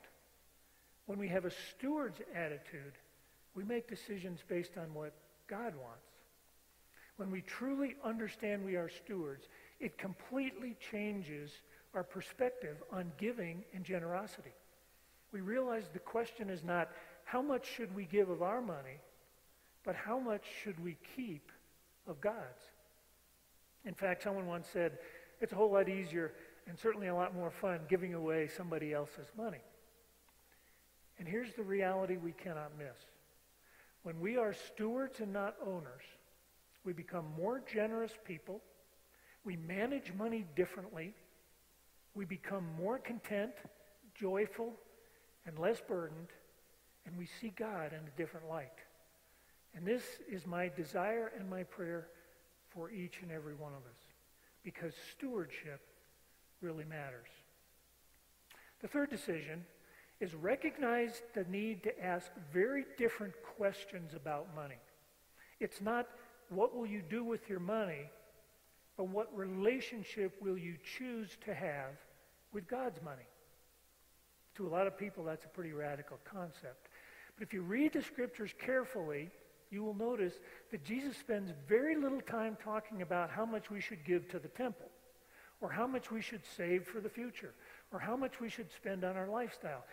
When 1.06 1.18
we 1.18 1.30
have 1.30 1.46
a 1.46 1.52
steward's 1.52 2.20
attitude, 2.36 2.92
we 3.56 3.64
make 3.64 3.88
decisions 3.88 4.42
based 4.46 4.78
on 4.78 4.94
what 4.94 5.14
God 5.48 5.74
wants. 5.82 6.10
When 7.16 7.32
we 7.32 7.40
truly 7.40 7.96
understand 8.04 8.66
we 8.66 8.76
are 8.76 8.90
stewards, 8.90 9.48
it 9.80 9.98
completely 9.98 10.76
changes 10.92 11.50
our 11.94 12.04
perspective 12.04 12.76
on 12.92 13.14
giving 13.18 13.64
and 13.74 13.86
generosity. 13.86 14.54
We 15.32 15.40
realize 15.40 15.86
the 15.94 16.00
question 16.00 16.50
is 16.50 16.62
not 16.62 16.90
how 17.24 17.42
much 17.42 17.66
should 17.66 17.96
we 17.96 18.04
give 18.04 18.30
of 18.30 18.42
our 18.42 18.62
money, 18.62 19.00
but 19.86 19.96
how 19.96 20.20
much 20.20 20.44
should 20.62 20.84
we 20.84 20.98
keep 21.16 21.54
of 22.06 22.20
God's? 22.20 22.69
In 23.86 23.94
fact, 23.94 24.24
someone 24.24 24.46
once 24.46 24.68
said, 24.72 24.98
it's 25.42 25.54
a 25.54 25.56
whole 25.56 25.72
lot 25.72 25.90
easier 25.90 26.34
and 26.68 26.78
certainly 26.78 27.08
a 27.08 27.16
lot 27.16 27.34
more 27.34 27.50
fun 27.50 27.80
giving 27.88 28.14
away 28.14 28.48
somebody 28.48 28.94
else's 28.94 29.28
money. 29.38 29.62
And 31.18 31.28
here's 31.28 31.54
the 31.54 31.64
reality 31.64 32.18
we 32.18 32.32
cannot 32.32 32.72
miss. 32.78 32.98
When 34.04 34.20
we 34.20 34.38
are 34.38 34.54
stewards 34.54 35.20
and 35.20 35.34
not 35.34 35.56
owners, 35.66 36.04
we 36.86 36.94
become 36.94 37.26
more 37.38 37.62
generous 37.72 38.14
people. 38.26 38.62
We 39.44 39.58
manage 39.58 40.14
money 40.18 40.46
differently. 40.56 41.14
We 42.14 42.26
become 42.26 42.66
more 42.78 43.00
content, 43.00 43.54
joyful, 44.16 44.74
and 45.46 45.58
less 45.58 45.82
burdened 45.82 46.30
and 47.10 47.18
we 47.18 47.28
see 47.42 47.52
God 47.58 47.92
in 47.92 48.00
a 48.00 48.18
different 48.18 48.48
light. 48.48 48.68
And 49.76 49.86
this 49.86 50.04
is 50.30 50.46
my 50.46 50.70
desire 50.70 51.32
and 51.38 51.50
my 51.50 51.64
prayer 51.64 52.08
for 52.74 52.92
each 52.92 53.20
and 53.22 53.32
every 53.32 53.56
one 53.56 53.74
of 53.74 53.80
us 53.80 54.00
because 54.64 54.94
stewardship 55.12 55.82
really 56.62 56.86
matters. 56.86 57.30
The 58.82 58.88
third 58.88 59.10
decision 59.10 59.66
is 60.20 60.34
recognize 60.36 61.22
the 61.34 61.46
need 61.46 61.84
to 61.84 62.06
ask 62.06 62.32
very 62.54 62.86
different 62.98 63.34
questions 63.58 64.14
about 64.14 64.54
money. 64.56 64.80
It's 65.60 65.82
not 65.82 66.08
what 66.50 66.76
will 66.76 66.86
you 66.86 67.02
do 67.02 67.24
with 67.24 67.50
your 67.50 67.60
money, 67.60 68.10
but 68.98 69.08
what 69.08 69.36
relationship 69.36 70.36
will 70.42 70.58
you 70.58 70.76
choose 70.98 71.38
to 71.46 71.54
have 71.54 71.96
with 72.54 72.68
God's 72.68 73.02
money? 73.02 73.28
To 74.56 74.68
a 74.68 74.70
lot 74.70 74.88
of 74.88 74.98
people, 74.98 75.24
that's 75.24 75.46
a 75.46 75.50
pretty 75.50 75.72
radical 75.72 76.18
concept. 76.26 76.90
But 77.38 77.48
if 77.48 77.54
you 77.54 77.62
read 77.62 77.94
the 77.94 78.02
scriptures 78.02 78.52
carefully, 78.60 79.30
you 79.72 79.84
will 79.84 79.94
notice 79.94 80.34
that 80.72 80.84
Jesus 80.84 81.18
spends 81.18 81.52
very 81.68 81.96
little 81.96 82.22
time 82.22 82.58
talking 82.64 83.02
about 83.02 83.30
how 83.30 83.46
much 83.46 83.70
we 83.70 83.82
should 83.82 84.04
give 84.04 84.28
to 84.30 84.40
the 84.40 84.48
temple, 84.48 84.90
or 85.62 85.70
how 85.70 85.86
much 85.86 86.12
we 86.12 86.22
should 86.22 86.42
save 86.58 86.86
for 86.86 87.00
the 87.00 87.10
future, 87.10 87.54
or 87.92 88.00
how 88.00 88.16
much 88.16 88.40
we 88.40 88.50
should 88.50 88.72
spend 88.72 89.04
on 89.04 89.16
our 89.16 89.28
lifestyle. 89.28 89.86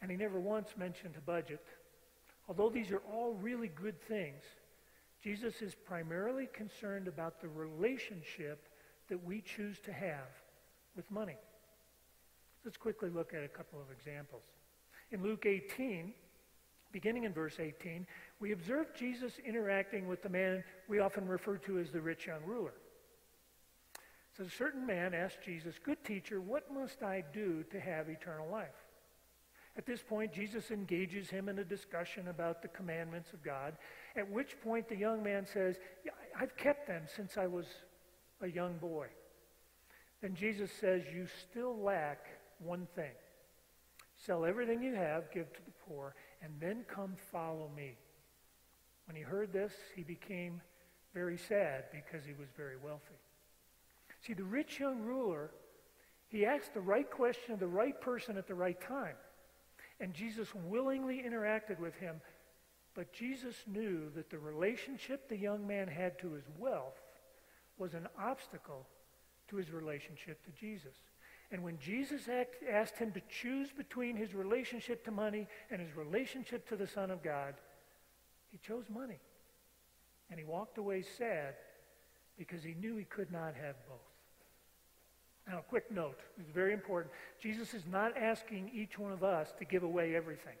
And 0.00 0.10
he 0.10 0.16
never 0.16 0.40
once 0.40 0.70
mentioned 0.76 1.14
a 1.16 1.20
budget. 1.20 1.64
Although 2.48 2.70
these 2.70 2.90
are 2.90 3.02
all 3.12 3.34
really 3.34 3.68
good 3.68 4.00
things, 4.02 4.42
Jesus 5.22 5.62
is 5.62 5.74
primarily 5.74 6.48
concerned 6.52 7.06
about 7.06 7.40
the 7.40 7.48
relationship 7.48 8.68
that 9.08 9.22
we 9.24 9.40
choose 9.40 9.78
to 9.80 9.92
have 9.92 10.28
with 10.96 11.08
money. 11.10 11.36
Let's 12.64 12.76
quickly 12.76 13.10
look 13.10 13.34
at 13.34 13.44
a 13.44 13.48
couple 13.48 13.80
of 13.80 13.90
examples. 13.90 14.42
In 15.10 15.22
Luke 15.22 15.46
18, 15.46 16.12
beginning 16.92 17.24
in 17.24 17.32
verse 17.32 17.56
18, 17.58 18.06
we 18.40 18.52
observe 18.52 18.94
Jesus 18.94 19.32
interacting 19.46 20.06
with 20.06 20.22
the 20.22 20.28
man 20.28 20.62
we 20.88 21.00
often 21.00 21.26
refer 21.26 21.56
to 21.58 21.78
as 21.78 21.90
the 21.90 22.00
rich 22.00 22.26
young 22.26 22.42
ruler. 22.44 22.74
So 24.36 24.44
a 24.44 24.50
certain 24.50 24.86
man 24.86 25.14
asked 25.14 25.42
Jesus, 25.44 25.74
Good 25.82 26.02
teacher, 26.04 26.40
what 26.40 26.72
must 26.72 27.02
I 27.02 27.24
do 27.32 27.64
to 27.70 27.80
have 27.80 28.08
eternal 28.08 28.48
life? 28.50 28.68
At 29.76 29.86
this 29.86 30.02
point, 30.02 30.32
Jesus 30.32 30.70
engages 30.70 31.30
him 31.30 31.48
in 31.48 31.58
a 31.58 31.64
discussion 31.64 32.28
about 32.28 32.60
the 32.60 32.68
commandments 32.68 33.32
of 33.32 33.42
God, 33.42 33.74
at 34.16 34.30
which 34.30 34.60
point 34.60 34.88
the 34.88 34.96
young 34.96 35.22
man 35.22 35.46
says, 35.46 35.76
yeah, 36.04 36.12
I've 36.38 36.56
kept 36.56 36.86
them 36.86 37.04
since 37.14 37.38
I 37.38 37.46
was 37.46 37.66
a 38.42 38.48
young 38.48 38.76
boy. 38.76 39.06
Then 40.20 40.34
Jesus 40.34 40.70
says, 40.80 41.02
You 41.12 41.26
still 41.50 41.76
lack 41.82 42.26
one 42.58 42.86
thing. 42.94 43.12
Sell 44.16 44.44
everything 44.44 44.82
you 44.82 44.94
have, 44.94 45.32
give 45.32 45.52
to 45.52 45.60
the 45.64 45.72
poor, 45.86 46.14
and 46.42 46.52
then 46.60 46.84
come 46.88 47.14
follow 47.30 47.70
me. 47.74 47.96
When 49.06 49.16
he 49.16 49.22
heard 49.22 49.52
this, 49.52 49.72
he 49.94 50.02
became 50.02 50.60
very 51.14 51.36
sad 51.36 51.84
because 51.92 52.24
he 52.24 52.34
was 52.34 52.48
very 52.56 52.76
wealthy. 52.76 53.20
See, 54.26 54.34
the 54.34 54.44
rich 54.44 54.78
young 54.80 55.00
ruler, 55.02 55.50
he 56.28 56.46
asked 56.46 56.74
the 56.74 56.80
right 56.80 57.10
question 57.10 57.52
of 57.52 57.60
the 57.60 57.66
right 57.66 58.00
person 58.00 58.36
at 58.36 58.46
the 58.46 58.54
right 58.54 58.80
time. 58.80 59.16
And 60.00 60.14
Jesus 60.14 60.48
willingly 60.54 61.22
interacted 61.26 61.78
with 61.78 61.94
him. 61.96 62.20
But 62.94 63.12
Jesus 63.12 63.56
knew 63.66 64.10
that 64.14 64.30
the 64.30 64.38
relationship 64.38 65.28
the 65.28 65.36
young 65.36 65.66
man 65.66 65.88
had 65.88 66.18
to 66.20 66.32
his 66.32 66.44
wealth 66.58 67.00
was 67.78 67.94
an 67.94 68.06
obstacle 68.18 68.86
to 69.48 69.56
his 69.56 69.70
relationship 69.70 70.44
to 70.44 70.50
Jesus. 70.52 70.94
And 71.52 71.62
when 71.62 71.78
Jesus 71.78 72.22
asked 72.70 72.96
him 72.96 73.12
to 73.12 73.20
choose 73.28 73.68
between 73.70 74.16
his 74.16 74.34
relationship 74.34 75.04
to 75.04 75.10
money 75.10 75.46
and 75.70 75.82
his 75.82 75.94
relationship 75.94 76.66
to 76.70 76.76
the 76.76 76.86
Son 76.86 77.10
of 77.10 77.22
God, 77.22 77.54
he 78.50 78.58
chose 78.66 78.84
money. 78.88 79.20
And 80.30 80.40
he 80.40 80.46
walked 80.46 80.78
away 80.78 81.02
sad 81.02 81.54
because 82.38 82.64
he 82.64 82.74
knew 82.80 82.96
he 82.96 83.04
could 83.04 83.30
not 83.30 83.54
have 83.54 83.76
both. 83.86 83.98
Now, 85.46 85.58
a 85.58 85.62
quick 85.62 85.90
note. 85.90 86.20
It's 86.40 86.50
very 86.50 86.72
important. 86.72 87.12
Jesus 87.38 87.74
is 87.74 87.82
not 87.90 88.16
asking 88.16 88.70
each 88.72 88.98
one 88.98 89.12
of 89.12 89.22
us 89.22 89.52
to 89.58 89.66
give 89.66 89.82
away 89.82 90.16
everything. 90.16 90.56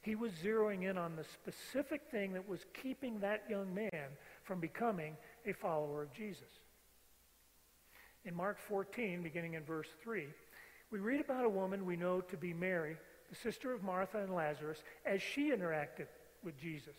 He 0.00 0.16
was 0.16 0.32
zeroing 0.32 0.90
in 0.90 0.98
on 0.98 1.14
the 1.14 1.22
specific 1.22 2.02
thing 2.10 2.32
that 2.32 2.48
was 2.48 2.64
keeping 2.82 3.20
that 3.20 3.44
young 3.48 3.72
man 3.72 4.08
from 4.42 4.58
becoming 4.58 5.16
a 5.46 5.52
follower 5.52 6.02
of 6.02 6.12
Jesus. 6.12 6.48
In 8.24 8.34
Mark 8.36 8.58
14, 8.68 9.22
beginning 9.22 9.54
in 9.54 9.64
verse 9.64 9.88
3, 10.02 10.26
we 10.90 11.00
read 11.00 11.20
about 11.20 11.44
a 11.44 11.48
woman 11.48 11.84
we 11.84 11.96
know 11.96 12.20
to 12.20 12.36
be 12.36 12.54
Mary, 12.54 12.96
the 13.28 13.36
sister 13.36 13.72
of 13.72 13.82
Martha 13.82 14.18
and 14.18 14.34
Lazarus, 14.34 14.82
as 15.04 15.20
she 15.20 15.50
interacted 15.50 16.06
with 16.44 16.56
Jesus. 16.60 16.94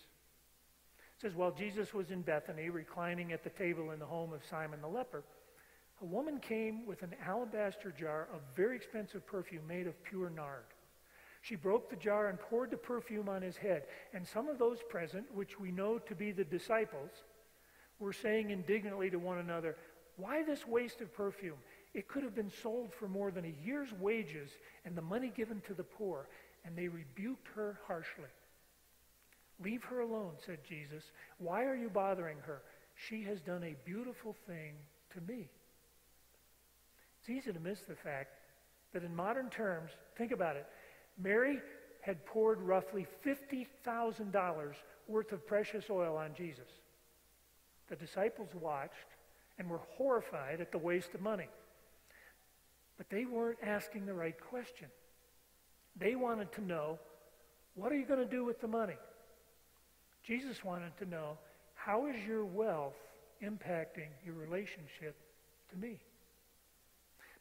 It 1.15 1.22
says, 1.22 1.36
while 1.36 1.51
Jesus 1.51 1.94
was 1.94 2.12
in 2.12 2.24
Bethany, 2.24 2.70
reclining 2.70 3.32
at 3.32 3.44
the 3.44 3.50
table 3.51 3.92
in 3.92 4.00
the 4.00 4.06
home 4.06 4.34
of 4.34 4.42
Simon 4.50 4.82
the 4.82 4.88
leper, 4.88 5.24
a 6.01 6.06
woman 6.06 6.39
came 6.39 6.86
with 6.86 7.03
an 7.03 7.15
alabaster 7.25 7.94
jar 7.98 8.27
of 8.34 8.42
very 8.56 8.75
expensive 8.75 9.25
perfume 9.25 9.65
made 9.65 9.88
of 9.88 10.03
pure 10.03 10.30
nard. 10.30 10.65
She 11.42 11.56
broke 11.56 11.89
the 11.89 11.96
jar 11.96 12.27
and 12.27 12.39
poured 12.39 12.72
the 12.72 12.77
perfume 12.77 13.30
on 13.30 13.42
his 13.42 13.56
head. 13.56 13.84
And 14.13 14.27
some 14.27 14.50
of 14.50 14.58
those 14.58 14.80
present, 14.89 15.25
which 15.34 15.60
we 15.60 15.72
know 15.72 16.00
to 16.00 16.15
be 16.15 16.32
the 16.32 16.44
disciples, 16.44 17.12
were 18.00 18.13
saying 18.13 18.50
indignantly 18.50 19.10
to 19.10 19.18
one 19.18 19.38
another, 19.38 19.77
why 20.17 20.43
this 20.43 20.67
waste 20.67 21.01
of 21.01 21.13
perfume? 21.13 21.58
It 21.93 22.08
could 22.08 22.24
have 22.24 22.36
been 22.36 22.51
sold 22.62 22.91
for 22.93 23.08
more 23.08 23.32
than 23.32 23.46
a 23.46 23.65
year's 23.65 23.91
wages 24.00 24.50
and 24.86 24.96
the 24.96 25.01
money 25.01 25.32
given 25.36 25.62
to 25.67 25.74
the 25.74 25.84
poor. 25.84 26.27
And 26.65 26.75
they 26.77 26.88
rebuked 26.88 27.48
her 27.55 27.79
harshly. 27.88 28.29
Leave 29.63 29.84
her 29.84 30.00
alone, 30.00 30.34
said 30.46 30.60
Jesus. 30.67 31.03
Why 31.38 31.65
are 31.65 31.75
you 31.75 31.89
bothering 31.89 32.38
her? 32.46 32.62
She 32.96 33.24
has 33.24 33.41
done 33.41 33.63
a 33.63 33.75
beautiful 33.86 34.36
thing 34.48 34.74
to 35.13 35.22
me. 35.32 35.50
It's 37.20 37.29
easy 37.29 37.53
to 37.53 37.60
miss 37.60 37.82
the 37.82 37.96
fact 37.96 38.34
that 38.93 39.03
in 39.03 39.15
modern 39.15 39.50
terms, 39.50 39.91
think 40.17 40.32
about 40.32 40.55
it, 40.55 40.67
Mary 41.17 41.60
had 42.01 42.25
poured 42.25 42.62
roughly 42.62 43.08
$50,000 43.25 44.74
worth 45.08 45.32
of 45.32 45.48
precious 45.48 45.86
oil 45.89 46.17
on 46.17 46.34
Jesus. 46.36 46.67
The 47.88 47.96
disciples 47.96 48.50
watched 48.60 49.12
and 49.58 49.70
were 49.70 49.82
horrified 49.98 50.62
at 50.62 50.72
the 50.72 50.78
waste 50.78 51.14
of 51.14 51.22
money. 51.22 51.48
But 52.98 53.10
they 53.10 53.26
weren't 53.26 53.60
asking 53.64 54.06
the 54.06 54.14
right 54.14 54.40
question. 54.50 54.88
They 55.96 56.16
wanted 56.16 56.52
to 56.54 56.62
know, 56.62 57.00
what 57.76 57.92
are 57.92 57.96
you 57.96 58.06
going 58.06 58.20
to 58.20 58.26
do 58.26 58.44
with 58.44 58.62
the 58.62 58.68
money? 58.68 58.98
Jesus 60.24 60.64
wanted 60.64 60.96
to 60.98 61.06
know, 61.06 61.38
how 61.76 62.08
is 62.08 62.16
your 62.26 62.46
wealth 62.46 62.96
impacting 63.44 64.10
your 64.26 64.36
relationship 64.36 65.16
to 65.72 65.78
me? 65.78 66.00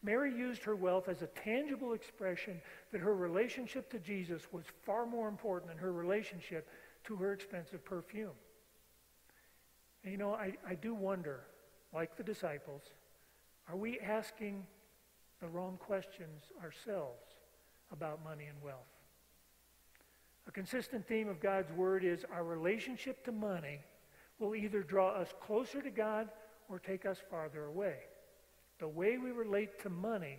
Mary 0.03 0.35
used 0.35 0.65
her 0.65 0.75
wealth 0.75 1.09
as 1.09 1.23
a 1.23 1.29
tangible 1.29 1.93
expression 1.93 2.61
that 2.91 3.01
her 3.01 3.15
relationship 3.15 3.89
to 3.91 4.01
Jesus 4.01 4.43
was 4.51 4.65
far 4.85 5.07
more 5.07 5.29
important 5.29 5.71
than 5.71 5.79
her 5.79 5.93
relationship 5.93 6.69
to 7.05 7.15
her 7.17 7.33
expensive 7.33 7.85
perfume. 7.85 8.33
And 10.03 10.11
you 10.13 10.19
know, 10.19 10.35
I, 10.35 10.55
I 10.69 10.75
do 10.75 10.93
wonder, 10.93 11.45
like 11.93 12.17
the 12.17 12.23
disciples, 12.23 12.83
are 13.69 13.77
we 13.77 14.01
asking 14.01 14.65
the 15.41 15.49
wrong 15.49 15.77
questions 15.79 16.45
ourselves 16.63 17.37
about 17.93 18.25
money 18.25 18.47
and 18.47 18.61
wealth? 18.63 18.79
A 20.49 20.51
consistent 20.51 21.07
theme 21.07 21.29
of 21.29 21.41
God's 21.41 21.71
Word 21.73 22.05
is 22.05 22.25
our 22.33 22.45
relationship 22.45 23.25
to 23.25 23.33
money 23.33 23.81
will 24.39 24.57
either 24.57 24.83
draw 24.83 25.11
us 25.11 25.29
closer 25.41 25.81
to 25.81 25.91
God 25.91 26.29
or 26.69 26.79
take 26.79 27.07
us 27.07 27.19
farther 27.31 27.67
away. 27.67 27.97
The 28.81 28.89
way 28.89 29.19
we 29.19 29.31
relate 29.31 29.81
to 29.83 29.91
money 29.91 30.39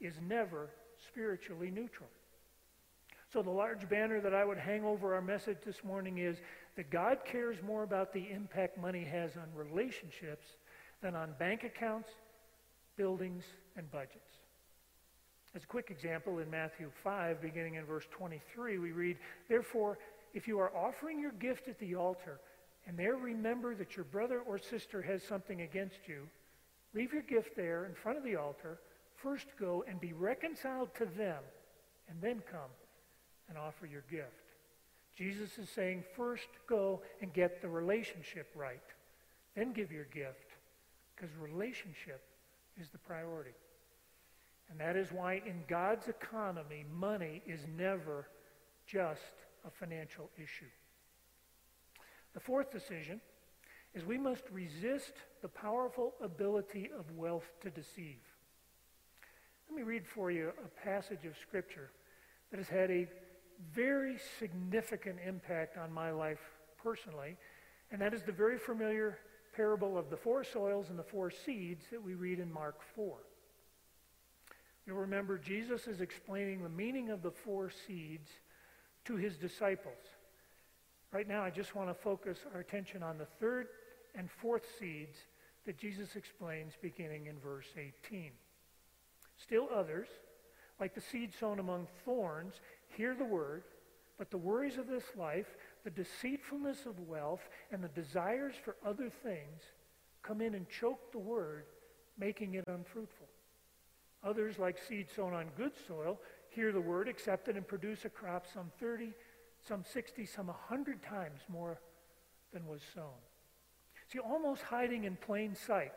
is 0.00 0.14
never 0.26 0.70
spiritually 1.06 1.70
neutral. 1.70 2.08
So, 3.32 3.42
the 3.42 3.50
large 3.50 3.88
banner 3.88 4.20
that 4.20 4.34
I 4.34 4.44
would 4.44 4.58
hang 4.58 4.84
over 4.84 5.14
our 5.14 5.22
message 5.22 5.58
this 5.64 5.82
morning 5.84 6.18
is 6.18 6.38
that 6.76 6.90
God 6.90 7.18
cares 7.24 7.56
more 7.62 7.82
about 7.82 8.12
the 8.12 8.30
impact 8.30 8.78
money 8.78 9.04
has 9.04 9.36
on 9.36 9.48
relationships 9.54 10.46
than 11.02 11.14
on 11.14 11.34
bank 11.38 11.64
accounts, 11.64 12.08
buildings, 12.96 13.44
and 13.76 13.90
budgets. 13.90 14.38
As 15.54 15.64
a 15.64 15.66
quick 15.66 15.90
example, 15.90 16.38
in 16.38 16.50
Matthew 16.50 16.90
5, 17.04 17.42
beginning 17.42 17.74
in 17.74 17.84
verse 17.84 18.06
23, 18.10 18.78
we 18.78 18.92
read, 18.92 19.18
Therefore, 19.48 19.98
if 20.32 20.48
you 20.48 20.58
are 20.58 20.74
offering 20.74 21.20
your 21.20 21.32
gift 21.32 21.68
at 21.68 21.78
the 21.78 21.94
altar, 21.94 22.40
and 22.86 22.96
there 22.96 23.16
remember 23.16 23.74
that 23.74 23.94
your 23.96 24.06
brother 24.06 24.40
or 24.40 24.58
sister 24.58 25.02
has 25.02 25.22
something 25.22 25.60
against 25.60 26.08
you, 26.08 26.26
leave 26.94 27.12
your 27.12 27.22
gift 27.22 27.54
there 27.54 27.84
in 27.84 27.94
front 27.94 28.16
of 28.16 28.24
the 28.24 28.36
altar. 28.36 28.78
First 29.16 29.46
go 29.60 29.84
and 29.86 30.00
be 30.00 30.14
reconciled 30.14 30.94
to 30.96 31.04
them, 31.04 31.42
and 32.08 32.20
then 32.22 32.42
come 32.50 32.70
and 33.48 33.58
offer 33.58 33.86
your 33.86 34.04
gift. 34.10 34.30
Jesus 35.16 35.58
is 35.58 35.68
saying, 35.68 36.02
first 36.16 36.48
go 36.66 37.02
and 37.20 37.32
get 37.34 37.60
the 37.60 37.68
relationship 37.68 38.48
right. 38.54 38.80
Then 39.54 39.72
give 39.74 39.92
your 39.92 40.06
gift, 40.06 40.51
because 41.14 41.30
relationship 41.36 42.22
is 42.80 42.90
the 42.90 42.98
priority. 42.98 43.54
And 44.70 44.80
that 44.80 44.96
is 44.96 45.12
why 45.12 45.42
in 45.46 45.64
God's 45.68 46.08
economy, 46.08 46.84
money 46.90 47.42
is 47.46 47.60
never 47.76 48.28
just 48.86 49.34
a 49.66 49.70
financial 49.70 50.30
issue. 50.36 50.70
The 52.34 52.40
fourth 52.40 52.70
decision 52.70 53.20
is 53.94 54.04
we 54.04 54.18
must 54.18 54.44
resist 54.50 55.12
the 55.42 55.48
powerful 55.48 56.14
ability 56.22 56.90
of 56.98 57.10
wealth 57.14 57.50
to 57.60 57.70
deceive. 57.70 58.22
Let 59.68 59.76
me 59.76 59.82
read 59.82 60.06
for 60.06 60.30
you 60.30 60.52
a 60.64 60.84
passage 60.84 61.24
of 61.26 61.36
Scripture 61.36 61.90
that 62.50 62.56
has 62.56 62.68
had 62.68 62.90
a 62.90 63.08
very 63.74 64.16
significant 64.38 65.18
impact 65.26 65.76
on 65.76 65.92
my 65.92 66.10
life 66.10 66.40
personally, 66.82 67.36
and 67.90 68.00
that 68.00 68.14
is 68.14 68.22
the 68.22 68.32
very 68.32 68.58
familiar 68.58 69.18
parable 69.54 69.98
of 69.98 70.10
the 70.10 70.16
four 70.16 70.44
soils 70.44 70.88
and 70.90 70.98
the 70.98 71.02
four 71.02 71.30
seeds 71.30 71.84
that 71.90 72.02
we 72.02 72.14
read 72.14 72.38
in 72.38 72.52
Mark 72.52 72.80
4. 72.94 73.16
You'll 74.86 74.96
remember 74.96 75.38
Jesus 75.38 75.86
is 75.86 76.00
explaining 76.00 76.62
the 76.62 76.68
meaning 76.68 77.10
of 77.10 77.22
the 77.22 77.30
four 77.30 77.70
seeds 77.86 78.30
to 79.04 79.16
his 79.16 79.36
disciples. 79.36 79.94
Right 81.12 81.28
now, 81.28 81.42
I 81.42 81.50
just 81.50 81.74
want 81.74 81.90
to 81.90 81.94
focus 81.94 82.38
our 82.54 82.60
attention 82.60 83.02
on 83.02 83.18
the 83.18 83.26
third 83.38 83.68
and 84.14 84.30
fourth 84.30 84.64
seeds 84.78 85.18
that 85.66 85.78
Jesus 85.78 86.16
explains 86.16 86.72
beginning 86.80 87.26
in 87.26 87.38
verse 87.38 87.68
18. 87.76 88.32
Still 89.36 89.68
others, 89.72 90.08
like 90.80 90.94
the 90.94 91.00
seed 91.00 91.32
sown 91.38 91.58
among 91.58 91.86
thorns, 92.04 92.54
hear 92.96 93.14
the 93.14 93.24
word, 93.24 93.62
but 94.18 94.30
the 94.30 94.38
worries 94.38 94.78
of 94.78 94.88
this 94.88 95.04
life, 95.16 95.56
the 95.84 95.90
deceitfulness 95.90 96.86
of 96.86 96.98
wealth, 97.00 97.48
and 97.70 97.82
the 97.82 97.88
desires 97.88 98.54
for 98.62 98.76
other 98.84 99.08
things 99.08 99.62
come 100.22 100.40
in 100.40 100.54
and 100.54 100.68
choke 100.68 101.10
the 101.12 101.18
word, 101.18 101.64
making 102.18 102.54
it 102.54 102.64
unfruitful. 102.68 103.26
Others, 104.24 104.58
like 104.58 104.78
seed 104.78 105.08
sown 105.14 105.34
on 105.34 105.48
good 105.56 105.72
soil, 105.88 106.20
hear 106.50 106.70
the 106.70 106.80
word, 106.80 107.08
accept 107.08 107.48
it, 107.48 107.56
and 107.56 107.66
produce 107.66 108.04
a 108.04 108.08
crop 108.08 108.46
some 108.52 108.70
30, 108.78 109.12
some 109.66 109.84
60, 109.92 110.26
some 110.26 110.46
100 110.46 111.02
times 111.02 111.40
more 111.48 111.80
than 112.52 112.66
was 112.66 112.82
sown. 112.94 113.18
See, 114.12 114.18
almost 114.18 114.62
hiding 114.62 115.04
in 115.04 115.16
plain 115.16 115.54
sight. 115.54 115.92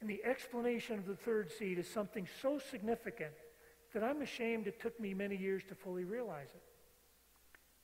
And 0.00 0.08
the 0.08 0.22
explanation 0.24 0.98
of 0.98 1.06
the 1.06 1.16
third 1.16 1.50
seed 1.50 1.78
is 1.78 1.88
something 1.88 2.28
so 2.40 2.58
significant 2.58 3.32
that 3.92 4.04
I'm 4.04 4.22
ashamed 4.22 4.66
it 4.66 4.80
took 4.80 4.98
me 5.00 5.14
many 5.14 5.36
years 5.36 5.62
to 5.68 5.74
fully 5.74 6.04
realize 6.04 6.48
it. 6.54 6.62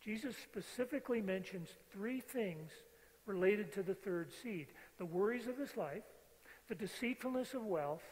Jesus 0.07 0.37
specifically 0.37 1.21
mentions 1.21 1.69
three 1.92 2.21
things 2.21 2.71
related 3.27 3.73
to 3.75 3.83
the 3.83 3.95
third 3.95 4.31
seed 4.33 4.69
the 4.99 5.05
worries 5.05 5.49
of 5.49 5.59
this 5.59 5.77
life, 5.77 6.05
the 6.69 6.75
deceitfulness 6.75 7.53
of 7.53 7.64
wealth, 7.64 8.05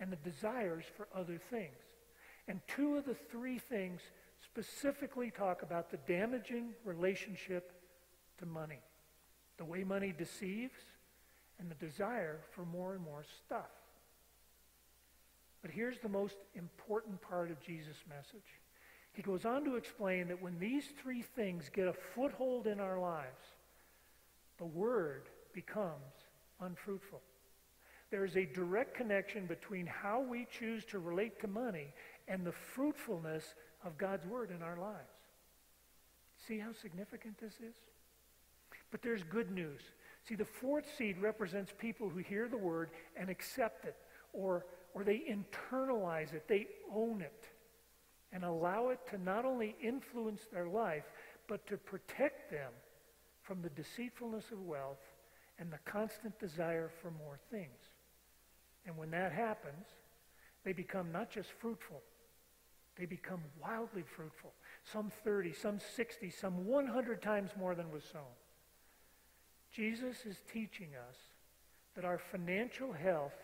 and 0.00 0.12
the 0.12 0.30
desires 0.30 0.84
for 0.96 1.08
other 1.14 1.38
things. 1.38 1.78
And 2.48 2.60
two 2.66 2.96
of 2.96 3.06
the 3.06 3.14
three 3.14 3.58
things 3.58 4.00
specifically 4.44 5.30
talk 5.30 5.62
about 5.62 5.90
the 5.90 5.98
damaging 6.08 6.74
relationship 6.84 7.72
to 8.38 8.46
money 8.46 8.80
the 9.56 9.64
way 9.64 9.84
money 9.84 10.14
deceives 10.16 10.80
and 11.58 11.70
the 11.70 11.86
desire 11.86 12.40
for 12.50 12.64
more 12.64 12.94
and 12.94 13.02
more 13.02 13.24
stuff. 13.46 13.70
But 15.62 15.70
here's 15.70 15.98
the 15.98 16.08
most 16.08 16.36
important 16.54 17.20
part 17.20 17.50
of 17.50 17.60
Jesus' 17.62 18.04
message. 18.08 18.60
He 19.16 19.22
goes 19.22 19.46
on 19.46 19.64
to 19.64 19.76
explain 19.76 20.28
that 20.28 20.42
when 20.42 20.58
these 20.58 20.84
three 21.02 21.22
things 21.22 21.70
get 21.72 21.88
a 21.88 21.94
foothold 21.94 22.66
in 22.66 22.80
our 22.80 23.00
lives, 23.00 23.46
the 24.58 24.66
word 24.66 25.30
becomes 25.54 25.94
unfruitful. 26.60 27.22
There 28.10 28.26
is 28.26 28.36
a 28.36 28.44
direct 28.44 28.94
connection 28.94 29.46
between 29.46 29.86
how 29.86 30.20
we 30.20 30.46
choose 30.50 30.84
to 30.86 30.98
relate 30.98 31.40
to 31.40 31.48
money 31.48 31.94
and 32.28 32.44
the 32.44 32.52
fruitfulness 32.52 33.54
of 33.86 33.96
God's 33.96 34.26
word 34.26 34.50
in 34.50 34.62
our 34.62 34.78
lives. 34.78 35.00
See 36.46 36.58
how 36.58 36.74
significant 36.74 37.38
this 37.40 37.54
is? 37.54 37.74
But 38.90 39.00
there's 39.00 39.22
good 39.22 39.50
news. 39.50 39.80
See, 40.28 40.34
the 40.34 40.44
fourth 40.44 40.84
seed 40.98 41.16
represents 41.16 41.72
people 41.78 42.10
who 42.10 42.18
hear 42.18 42.48
the 42.48 42.58
word 42.58 42.90
and 43.16 43.30
accept 43.30 43.86
it, 43.86 43.96
or, 44.34 44.66
or 44.92 45.04
they 45.04 45.22
internalize 45.26 46.34
it, 46.34 46.46
they 46.48 46.66
own 46.94 47.22
it, 47.22 47.48
and 48.32 48.44
allow 48.44 48.88
it 48.88 49.00
to 49.10 49.18
not 49.18 49.44
only 49.44 49.76
influence 49.82 50.42
their 50.52 50.68
life, 50.68 51.04
but 51.48 51.66
to 51.66 51.76
protect 51.76 52.50
them 52.50 52.72
from 53.42 53.62
the 53.62 53.70
deceitfulness 53.70 54.50
of 54.50 54.60
wealth 54.62 55.00
and 55.58 55.72
the 55.72 55.78
constant 55.90 56.38
desire 56.38 56.90
for 57.00 57.10
more 57.10 57.38
things. 57.50 57.94
And 58.86 58.96
when 58.96 59.10
that 59.10 59.32
happens, 59.32 59.86
they 60.64 60.72
become 60.72 61.12
not 61.12 61.30
just 61.30 61.50
fruitful, 61.60 62.02
they 62.98 63.06
become 63.06 63.42
wildly 63.62 64.04
fruitful. 64.16 64.52
Some 64.84 65.12
30, 65.22 65.52
some 65.52 65.78
60, 65.96 66.30
some 66.30 66.66
100 66.66 67.22
times 67.22 67.50
more 67.58 67.74
than 67.74 67.90
was 67.90 68.04
sown. 68.04 68.22
Jesus 69.72 70.24
is 70.24 70.38
teaching 70.52 70.88
us 71.08 71.16
that 71.94 72.04
our 72.04 72.18
financial 72.18 72.92
health 72.92 73.34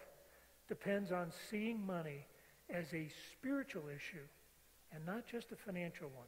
depends 0.69 1.13
on 1.13 1.31
seeing 1.51 1.85
money 1.85 2.27
as 2.71 2.87
a 2.95 3.11
spiritual 3.33 3.85
issue 3.95 4.27
and 4.95 5.05
not 5.07 5.27
just 5.27 5.53
a 5.53 5.57
financial 5.57 6.09
one. 6.15 6.27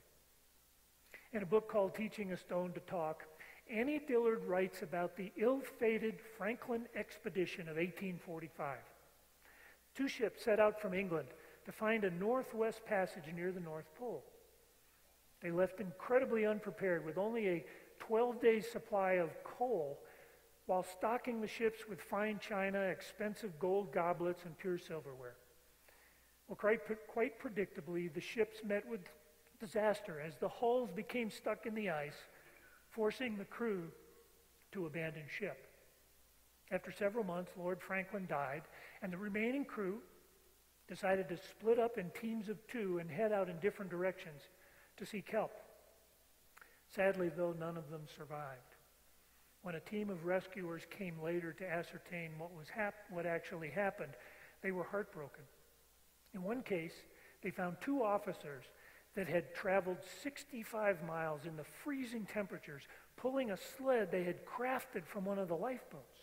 In 1.33 1.43
a 1.43 1.47
book 1.47 1.69
called 1.69 1.95
Teaching 1.95 2.33
a 2.33 2.37
Stone 2.37 2.73
to 2.73 2.81
Talk, 2.81 3.25
Annie 3.71 4.01
Dillard 4.07 4.45
writes 4.45 4.83
about 4.83 5.17
the 5.17 5.33
ill-fated 5.37 6.21
Franklin 6.37 6.87
expedition 6.95 7.63
of 7.63 7.77
1845. 7.77 8.77
Two 9.97 10.09
ships 10.09 10.45
set 10.45 10.61
out 10.61 10.81
from 10.81 10.95
England 10.95 11.29
to 11.65 11.73
find 11.73 12.05
a 12.05 12.11
northwest 12.11 12.85
passage 12.85 13.25
near 13.35 13.53
the 13.53 13.61
North 13.61 13.87
Pole. 13.99 14.23
They 15.41 15.51
left 15.51 15.81
incredibly 15.81 16.47
unprepared 16.47 17.05
with 17.05 17.19
only 17.19 17.49
a 17.49 17.65
12 18.01 18.41
day 18.41 18.61
supply 18.61 19.13
of 19.13 19.31
coal 19.45 19.99
while 20.67 20.83
stocking 20.83 21.41
the 21.41 21.47
ships 21.47 21.81
with 21.89 22.01
fine 22.01 22.39
china, 22.39 22.81
expensive 22.81 23.59
gold 23.59 23.93
goblets, 23.93 24.45
and 24.45 24.57
pure 24.59 24.79
silverware. 24.79 25.37
Well, 26.49 26.57
quite, 26.57 26.81
quite 27.09 27.41
predictably, 27.41 28.13
the 28.13 28.21
ships 28.21 28.59
met 28.65 28.89
with 28.89 29.01
disaster 29.61 30.21
as 30.21 30.37
the 30.37 30.49
hulls 30.49 30.91
became 30.91 31.31
stuck 31.31 31.67
in 31.67 31.75
the 31.75 31.91
ice, 31.91 32.17
forcing 32.91 33.37
the 33.37 33.45
crew 33.45 33.91
to 34.73 34.87
abandon 34.87 35.25
ship. 35.39 35.67
After 36.71 36.93
several 36.93 37.25
months, 37.25 37.53
Lord 37.59 37.81
Franklin 37.81 38.27
died, 38.29 38.63
and 39.03 39.13
the 39.13 39.17
remaining 39.17 39.65
crew 39.65 40.01
decided 40.89 41.29
to 41.29 41.37
split 41.37 41.79
up 41.79 41.97
in 41.97 42.11
teams 42.11 42.49
of 42.49 42.59
two 42.67 42.99
and 42.99 43.11
head 43.11 43.33
out 43.33 43.49
in 43.49 43.59
different 43.61 43.91
directions 43.91 44.43
to 44.99 45.07
seek 45.07 45.31
help. 45.31 45.53
Sadly, 46.95 47.31
though, 47.35 47.55
none 47.59 47.77
of 47.77 47.91
them 47.91 48.03
survived. 48.17 48.61
When 49.63 49.77
a 49.77 49.81
team 49.81 50.11
of 50.11 50.27
rescuers 50.27 50.83
came 50.91 51.21
later 51.23 51.53
to 51.55 51.71
ascertain 51.71 52.33
what, 52.39 52.55
was 52.55 52.69
hap- 52.69 53.11
what 53.11 53.25
actually 53.25 53.71
happened, 53.71 54.13
they 54.63 54.73
were 54.73 54.85
heartbroken. 54.85 55.45
In 56.35 56.43
one 56.43 56.63
case, 56.63 56.95
they 57.43 57.51
found 57.51 57.77
two 57.81 58.03
officers 58.03 58.65
that 59.15 59.29
had 59.29 59.55
traveled 59.55 59.99
65 60.23 61.05
miles 61.05 61.43
in 61.47 61.57
the 61.57 61.65
freezing 61.65 62.27
temperatures, 62.27 62.83
pulling 63.17 63.53
a 63.53 63.57
sled 63.57 64.11
they 64.11 64.25
had 64.25 64.45
crafted 64.45 65.07
from 65.07 65.25
one 65.25 65.39
of 65.39 65.49
the 65.49 65.57
lifeboats. 65.57 66.19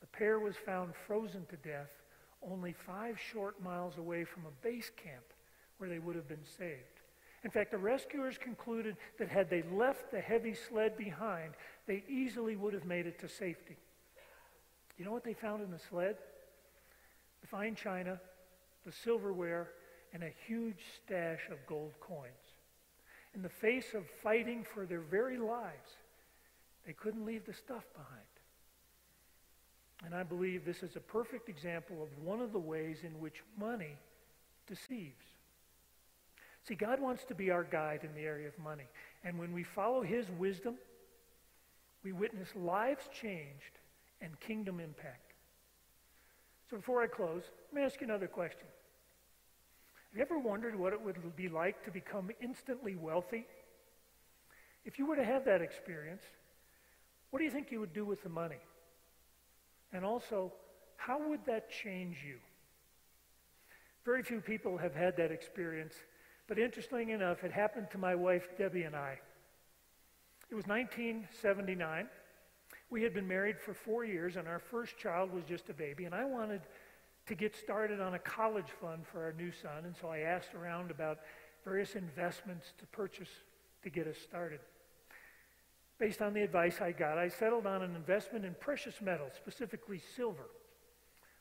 The 0.00 0.06
pair 0.06 0.38
was 0.38 0.54
found 0.56 0.94
frozen 1.06 1.46
to 1.46 1.56
death 1.56 1.90
only 2.48 2.72
five 2.72 3.18
short 3.18 3.62
miles 3.62 3.98
away 3.98 4.24
from 4.24 4.44
a 4.46 4.66
base 4.66 4.90
camp 4.96 5.24
where 5.78 5.88
they 5.88 5.98
would 5.98 6.16
have 6.16 6.28
been 6.28 6.44
saved. 6.58 7.00
In 7.44 7.50
fact, 7.50 7.72
the 7.72 7.78
rescuers 7.78 8.38
concluded 8.38 8.96
that 9.18 9.28
had 9.28 9.50
they 9.50 9.62
left 9.72 10.10
the 10.10 10.20
heavy 10.20 10.54
sled 10.54 10.96
behind, 10.96 11.54
they 11.86 12.04
easily 12.08 12.56
would 12.56 12.74
have 12.74 12.84
made 12.84 13.06
it 13.06 13.18
to 13.20 13.28
safety. 13.28 13.76
You 14.96 15.04
know 15.04 15.12
what 15.12 15.24
they 15.24 15.34
found 15.34 15.62
in 15.62 15.70
the 15.70 15.78
sled? 15.78 16.16
The 17.40 17.48
fine 17.48 17.74
china, 17.74 18.20
the 18.84 18.92
silverware, 18.92 19.68
and 20.12 20.22
a 20.22 20.32
huge 20.46 20.80
stash 20.96 21.40
of 21.50 21.66
gold 21.66 21.92
coins. 22.00 22.30
In 23.34 23.42
the 23.42 23.48
face 23.48 23.94
of 23.94 24.04
fighting 24.22 24.64
for 24.74 24.84
their 24.84 25.00
very 25.00 25.38
lives, 25.38 25.96
they 26.86 26.92
couldn't 26.92 27.24
leave 27.24 27.46
the 27.46 27.54
stuff 27.54 27.84
behind. 27.94 28.22
And 30.04 30.14
I 30.14 30.22
believe 30.22 30.64
this 30.64 30.82
is 30.82 30.96
a 30.96 31.00
perfect 31.00 31.48
example 31.48 32.02
of 32.02 32.24
one 32.24 32.40
of 32.40 32.52
the 32.52 32.58
ways 32.58 32.98
in 33.04 33.20
which 33.20 33.42
money 33.58 33.96
deceives. 34.66 35.24
See, 36.66 36.74
God 36.74 37.00
wants 37.00 37.24
to 37.24 37.34
be 37.34 37.50
our 37.50 37.64
guide 37.64 38.00
in 38.02 38.14
the 38.14 38.26
area 38.26 38.48
of 38.48 38.58
money. 38.58 38.86
And 39.24 39.38
when 39.38 39.52
we 39.52 39.62
follow 39.62 40.02
His 40.02 40.26
wisdom, 40.38 40.74
we 42.04 42.12
witness 42.12 42.48
lives 42.54 43.04
changed 43.12 43.78
and 44.20 44.38
kingdom 44.40 44.80
impact. 44.80 45.31
So 46.72 46.78
before 46.78 47.02
I 47.02 47.06
close, 47.06 47.42
let 47.70 47.74
me 47.74 47.82
ask 47.82 48.00
you 48.00 48.06
another 48.06 48.26
question. 48.26 48.64
Have 50.10 50.16
you 50.16 50.22
ever 50.22 50.38
wondered 50.38 50.74
what 50.74 50.94
it 50.94 51.04
would 51.04 51.36
be 51.36 51.50
like 51.50 51.84
to 51.84 51.90
become 51.90 52.30
instantly 52.40 52.96
wealthy? 52.96 53.44
If 54.86 54.98
you 54.98 55.04
were 55.04 55.16
to 55.16 55.24
have 55.24 55.44
that 55.44 55.60
experience, 55.60 56.22
what 57.28 57.40
do 57.40 57.44
you 57.44 57.50
think 57.50 57.70
you 57.70 57.80
would 57.80 57.92
do 57.92 58.06
with 58.06 58.22
the 58.22 58.30
money? 58.30 58.62
And 59.92 60.02
also, 60.02 60.50
how 60.96 61.28
would 61.28 61.44
that 61.44 61.70
change 61.70 62.16
you? 62.26 62.38
Very 64.06 64.22
few 64.22 64.40
people 64.40 64.78
have 64.78 64.94
had 64.94 65.14
that 65.18 65.30
experience, 65.30 65.92
but 66.48 66.58
interestingly 66.58 67.12
enough, 67.12 67.44
it 67.44 67.52
happened 67.52 67.88
to 67.90 67.98
my 67.98 68.14
wife, 68.14 68.48
Debbie, 68.56 68.84
and 68.84 68.96
I. 68.96 69.18
It 70.50 70.54
was 70.54 70.66
1979. 70.66 72.08
We 72.92 73.02
had 73.02 73.14
been 73.14 73.26
married 73.26 73.58
for 73.58 73.72
four 73.72 74.04
years, 74.04 74.36
and 74.36 74.46
our 74.46 74.58
first 74.58 74.98
child 74.98 75.32
was 75.32 75.44
just 75.44 75.70
a 75.70 75.72
baby, 75.72 76.04
and 76.04 76.14
I 76.14 76.26
wanted 76.26 76.60
to 77.24 77.34
get 77.34 77.56
started 77.56 78.02
on 78.02 78.12
a 78.12 78.18
college 78.18 78.68
fund 78.82 79.06
for 79.06 79.22
our 79.24 79.32
new 79.32 79.50
son, 79.50 79.86
and 79.86 79.96
so 79.98 80.08
I 80.08 80.18
asked 80.18 80.52
around 80.54 80.90
about 80.90 81.20
various 81.64 81.94
investments 81.94 82.74
to 82.76 82.86
purchase 82.88 83.30
to 83.82 83.88
get 83.88 84.06
us 84.06 84.18
started. 84.18 84.60
Based 85.98 86.20
on 86.20 86.34
the 86.34 86.42
advice 86.42 86.82
I 86.82 86.92
got, 86.92 87.16
I 87.16 87.28
settled 87.28 87.66
on 87.66 87.80
an 87.80 87.96
investment 87.96 88.44
in 88.44 88.54
precious 88.60 89.00
metals, 89.00 89.32
specifically 89.38 90.02
silver. 90.14 90.50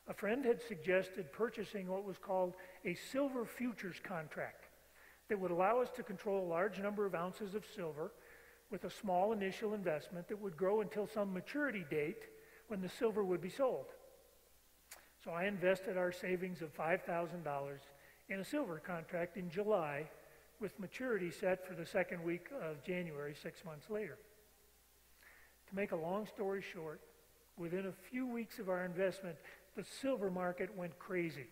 A 0.07 0.13
friend 0.13 0.45
had 0.45 0.61
suggested 0.61 1.33
purchasing 1.33 1.87
what 1.87 2.05
was 2.05 2.17
called 2.17 2.53
a 2.85 2.95
silver 3.11 3.43
futures 3.43 3.99
contract 4.01 4.69
that 5.27 5.37
would 5.37 5.51
allow 5.51 5.81
us 5.81 5.89
to 5.97 6.03
control 6.03 6.45
a 6.45 6.47
large 6.47 6.79
number 6.79 7.05
of 7.05 7.13
ounces 7.13 7.55
of 7.55 7.65
silver 7.75 8.13
with 8.71 8.85
a 8.85 8.89
small 8.89 9.33
initial 9.33 9.73
investment 9.73 10.27
that 10.29 10.41
would 10.41 10.55
grow 10.55 10.81
until 10.81 11.05
some 11.05 11.33
maturity 11.33 11.85
date 11.91 12.23
when 12.69 12.81
the 12.81 12.89
silver 12.89 13.23
would 13.23 13.41
be 13.41 13.49
sold. 13.49 13.87
So 15.23 15.31
I 15.31 15.45
invested 15.45 15.97
our 15.97 16.11
savings 16.11 16.61
of 16.61 16.75
$5,000 16.75 17.77
in 18.29 18.39
a 18.39 18.45
silver 18.45 18.79
contract 18.79 19.37
in 19.37 19.49
July 19.49 20.09
with 20.61 20.79
maturity 20.79 21.29
set 21.29 21.67
for 21.67 21.75
the 21.75 21.85
second 21.85 22.23
week 22.23 22.47
of 22.63 22.83
January, 22.83 23.35
six 23.35 23.63
months 23.65 23.89
later. 23.89 24.17
To 25.69 25.75
make 25.75 25.91
a 25.91 25.95
long 25.95 26.25
story 26.25 26.63
short, 26.73 27.01
within 27.57 27.87
a 27.87 28.09
few 28.09 28.25
weeks 28.25 28.57
of 28.57 28.69
our 28.69 28.85
investment, 28.85 29.35
the 29.75 29.83
silver 29.83 30.31
market 30.31 30.75
went 30.75 30.97
crazy. 30.97 31.47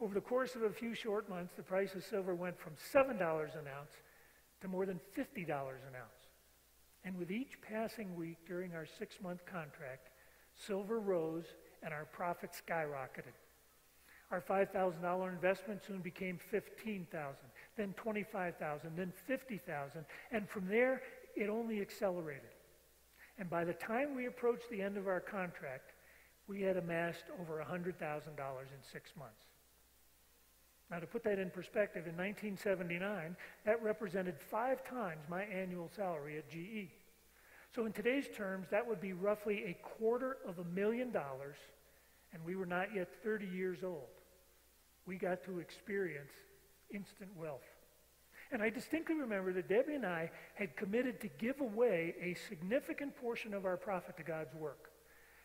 Over 0.00 0.14
the 0.14 0.20
course 0.20 0.54
of 0.54 0.62
a 0.62 0.70
few 0.70 0.94
short 0.94 1.28
months, 1.28 1.54
the 1.56 1.62
price 1.62 1.94
of 1.94 2.04
silver 2.04 2.34
went 2.34 2.58
from 2.58 2.72
$7 2.92 3.10
an 3.10 3.18
ounce 3.18 3.92
to 4.60 4.68
more 4.68 4.86
than 4.86 5.00
$50 5.16 5.48
an 5.48 5.94
ounce. 5.96 6.21
And 7.04 7.16
with 7.18 7.30
each 7.30 7.60
passing 7.60 8.14
week 8.14 8.38
during 8.46 8.74
our 8.74 8.86
six 8.98 9.20
month 9.20 9.44
contract, 9.44 10.10
silver 10.54 11.00
rose 11.00 11.44
and 11.82 11.92
our 11.92 12.04
profits 12.04 12.62
skyrocketed. 12.66 13.34
Our 14.30 14.40
$5,000 14.40 15.28
investment 15.28 15.82
soon 15.86 16.00
became 16.00 16.38
15,000, 16.50 17.36
then 17.76 17.92
25,000, 17.98 18.96
then 18.96 19.12
50,000, 19.26 20.04
and 20.30 20.48
from 20.48 20.66
there 20.68 21.02
it 21.36 21.50
only 21.50 21.82
accelerated. 21.82 22.48
And 23.38 23.50
by 23.50 23.64
the 23.64 23.74
time 23.74 24.14
we 24.14 24.26
approached 24.26 24.70
the 24.70 24.80
end 24.80 24.96
of 24.96 25.06
our 25.06 25.20
contract, 25.20 25.92
we 26.46 26.62
had 26.62 26.76
amassed 26.76 27.24
over 27.40 27.62
$100,000 27.62 27.92
in 27.98 28.82
six 28.90 29.10
months. 29.18 29.51
Now, 30.92 30.98
to 30.98 31.06
put 31.06 31.24
that 31.24 31.38
in 31.38 31.48
perspective, 31.48 32.06
in 32.06 32.18
1979, 32.18 33.34
that 33.64 33.82
represented 33.82 34.38
five 34.38 34.84
times 34.84 35.22
my 35.26 35.42
annual 35.44 35.90
salary 35.96 36.36
at 36.36 36.50
GE. 36.50 36.90
So, 37.74 37.86
in 37.86 37.92
today's 37.92 38.26
terms, 38.36 38.66
that 38.70 38.86
would 38.86 39.00
be 39.00 39.14
roughly 39.14 39.64
a 39.64 39.78
quarter 39.82 40.36
of 40.46 40.58
a 40.58 40.64
million 40.64 41.10
dollars, 41.10 41.56
and 42.34 42.44
we 42.44 42.56
were 42.56 42.66
not 42.66 42.94
yet 42.94 43.08
30 43.24 43.46
years 43.46 43.78
old. 43.82 44.10
We 45.06 45.16
got 45.16 45.42
to 45.44 45.60
experience 45.60 46.30
instant 46.92 47.30
wealth. 47.38 47.64
And 48.52 48.62
I 48.62 48.68
distinctly 48.68 49.14
remember 49.14 49.54
that 49.54 49.70
Debbie 49.70 49.94
and 49.94 50.04
I 50.04 50.30
had 50.56 50.76
committed 50.76 51.22
to 51.22 51.28
give 51.38 51.62
away 51.62 52.14
a 52.20 52.34
significant 52.50 53.16
portion 53.16 53.54
of 53.54 53.64
our 53.64 53.78
profit 53.78 54.18
to 54.18 54.22
God's 54.22 54.54
work. 54.54 54.90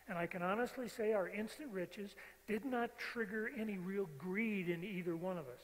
And 0.08 0.18
I 0.18 0.26
can 0.26 0.42
honestly 0.42 0.88
say 0.88 1.14
our 1.14 1.28
instant 1.28 1.70
riches 1.72 2.14
did 2.48 2.64
not 2.64 2.98
trigger 2.98 3.50
any 3.58 3.78
real 3.78 4.08
greed 4.18 4.68
in 4.68 4.82
either 4.82 5.14
one 5.14 5.36
of 5.36 5.46
us. 5.46 5.60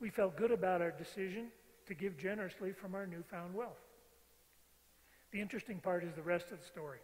We 0.00 0.10
felt 0.10 0.36
good 0.36 0.50
about 0.50 0.82
our 0.82 0.90
decision 0.90 1.46
to 1.86 1.94
give 1.94 2.18
generously 2.18 2.72
from 2.72 2.94
our 2.94 3.06
newfound 3.06 3.54
wealth. 3.54 3.78
The 5.30 5.40
interesting 5.40 5.78
part 5.78 6.04
is 6.04 6.14
the 6.14 6.22
rest 6.22 6.50
of 6.50 6.60
the 6.60 6.66
story. 6.66 6.98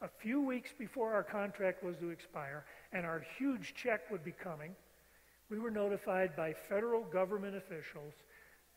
A 0.00 0.08
few 0.08 0.40
weeks 0.40 0.70
before 0.78 1.12
our 1.12 1.24
contract 1.24 1.82
was 1.82 1.96
to 1.96 2.10
expire 2.10 2.64
and 2.92 3.04
our 3.04 3.24
huge 3.38 3.74
check 3.74 4.10
would 4.10 4.24
be 4.24 4.32
coming, 4.32 4.74
we 5.50 5.58
were 5.58 5.70
notified 5.70 6.36
by 6.36 6.52
federal 6.68 7.02
government 7.04 7.56
officials 7.56 8.14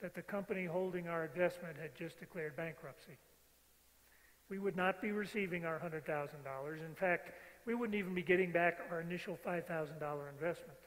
that 0.01 0.15
the 0.15 0.21
company 0.21 0.65
holding 0.65 1.07
our 1.07 1.25
investment 1.25 1.75
had 1.79 1.95
just 1.95 2.19
declared 2.19 2.55
bankruptcy. 2.55 3.17
We 4.49 4.57
would 4.57 4.75
not 4.75 5.01
be 5.01 5.11
receiving 5.11 5.65
our 5.65 5.79
$100,000. 5.79 6.85
In 6.85 6.95
fact, 6.95 7.31
we 7.65 7.75
wouldn't 7.75 7.97
even 7.97 8.13
be 8.13 8.21
getting 8.21 8.51
back 8.51 8.79
our 8.89 9.01
initial 9.01 9.37
$5,000 9.45 9.63
investment. 10.33 10.77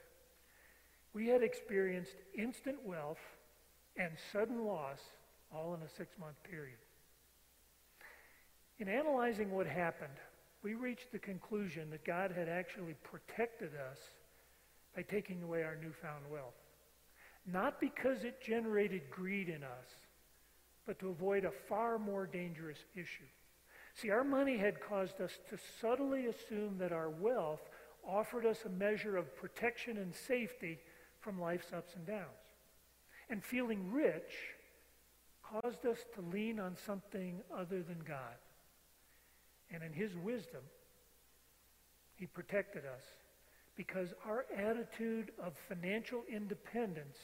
We 1.12 1.28
had 1.28 1.42
experienced 1.42 2.16
instant 2.37 2.76
wealth 2.84 3.18
and 3.96 4.12
sudden 4.32 4.64
loss 4.64 4.98
all 5.54 5.74
in 5.74 5.82
a 5.82 5.88
six 5.96 6.18
month 6.18 6.37
period. 6.50 6.78
In 8.80 8.88
analyzing 8.88 9.52
what 9.52 9.66
happened, 9.66 10.18
we 10.62 10.74
reached 10.74 11.12
the 11.12 11.18
conclusion 11.18 11.90
that 11.90 12.04
God 12.04 12.32
had 12.32 12.48
actually 12.48 12.96
protected 13.04 13.70
us 13.90 13.98
by 14.96 15.02
taking 15.02 15.42
away 15.42 15.62
our 15.62 15.76
newfound 15.76 16.24
wealth 16.30 16.54
not 17.46 17.80
because 17.80 18.24
it 18.24 18.40
generated 18.40 19.02
greed 19.10 19.48
in 19.48 19.62
us, 19.62 19.87
but 20.87 20.98
to 20.98 21.10
avoid 21.10 21.44
a 21.44 21.50
far 21.68 21.98
more 21.98 22.26
dangerous 22.26 22.78
issue. 22.94 23.24
See, 23.94 24.11
our 24.11 24.24
money 24.24 24.59
had 24.59 24.80
caused 24.80 25.20
us 25.20 25.38
to 25.50 25.59
subtly 25.80 26.26
assume 26.26 26.78
that 26.78 26.92
our 26.92 27.11
wealth 27.11 27.62
offered 28.07 28.44
us 28.44 28.64
a 28.64 28.68
measure 28.68 29.16
of 29.16 29.35
protection 29.37 29.98
and 29.98 30.14
safety 30.14 30.78
from 31.20 31.40
life's 31.40 31.72
ups 31.72 31.94
and 31.94 32.07
downs. 32.07 32.26
And 33.30 33.42
feeling 33.42 33.92
rich 33.92 34.33
caused 35.42 35.87
us 35.87 35.98
to 36.14 36.20
lean 36.20 36.59
on 36.59 36.76
something 36.87 37.40
other 37.57 37.83
than 37.83 38.00
God. 38.07 38.37
And 39.72 39.83
in 39.83 39.92
his 39.92 40.16
wisdom, 40.16 40.62
he 42.16 42.26
protected 42.26 42.85
us 42.85 43.02
because 43.76 44.09
our 44.26 44.44
attitude 44.57 45.33
of 45.42 45.54
financial 45.68 46.22
independence 46.30 47.16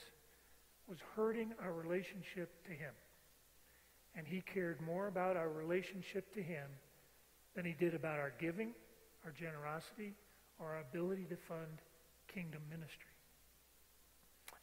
was 0.89 0.99
hurting 1.15 1.53
our 1.63 1.73
relationship 1.73 2.65
to 2.65 2.73
him. 2.73 2.93
And 4.17 4.27
he 4.27 4.41
cared 4.41 4.81
more 4.81 5.07
about 5.07 5.37
our 5.37 5.49
relationship 5.49 6.33
to 6.35 6.43
him 6.43 6.67
than 7.55 7.65
he 7.65 7.73
did 7.73 7.95
about 7.95 8.19
our 8.19 8.33
giving, 8.39 8.73
our 9.25 9.33
generosity, 9.33 10.15
or 10.59 10.75
our 10.75 10.81
ability 10.81 11.25
to 11.31 11.37
fund 11.37 11.81
kingdom 12.33 12.63
ministry. 12.71 13.11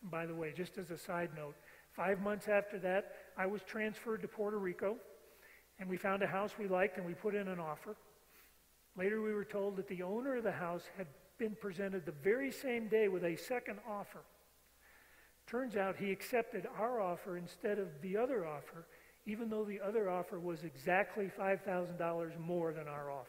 And 0.01 0.11
by 0.11 0.25
the 0.25 0.35
way, 0.35 0.53
just 0.55 0.77
as 0.77 0.91
a 0.91 0.97
side 0.97 1.31
note, 1.35 1.55
five 1.93 2.21
months 2.21 2.47
after 2.47 2.77
that, 2.79 3.13
I 3.37 3.45
was 3.45 3.61
transferred 3.63 4.21
to 4.21 4.27
Puerto 4.27 4.57
Rico, 4.57 4.97
and 5.79 5.89
we 5.89 5.97
found 5.97 6.23
a 6.23 6.27
house 6.27 6.51
we 6.59 6.67
liked, 6.67 6.97
and 6.97 7.05
we 7.05 7.13
put 7.13 7.35
in 7.35 7.47
an 7.47 7.59
offer. 7.59 7.95
Later, 8.97 9.21
we 9.21 9.33
were 9.33 9.45
told 9.45 9.75
that 9.77 9.87
the 9.87 10.01
owner 10.03 10.37
of 10.37 10.43
the 10.43 10.51
house 10.51 10.83
had 10.97 11.07
been 11.37 11.55
presented 11.59 12.05
the 12.05 12.13
very 12.23 12.51
same 12.51 12.87
day 12.87 13.07
with 13.07 13.23
a 13.23 13.35
second 13.35 13.79
offer. 13.87 14.21
Turns 15.45 15.75
out 15.75 15.95
he 15.95 16.11
accepted 16.11 16.67
our 16.77 16.99
offer 16.99 17.37
instead 17.37 17.79
of 17.79 17.87
the 18.01 18.17
other 18.17 18.45
offer, 18.45 18.85
even 19.27 19.49
though 19.49 19.65
the 19.65 19.81
other 19.81 20.09
offer 20.09 20.39
was 20.39 20.63
exactly 20.63 21.29
$5,000 21.37 22.39
more 22.39 22.71
than 22.71 22.87
our 22.87 23.11
offer. 23.11 23.27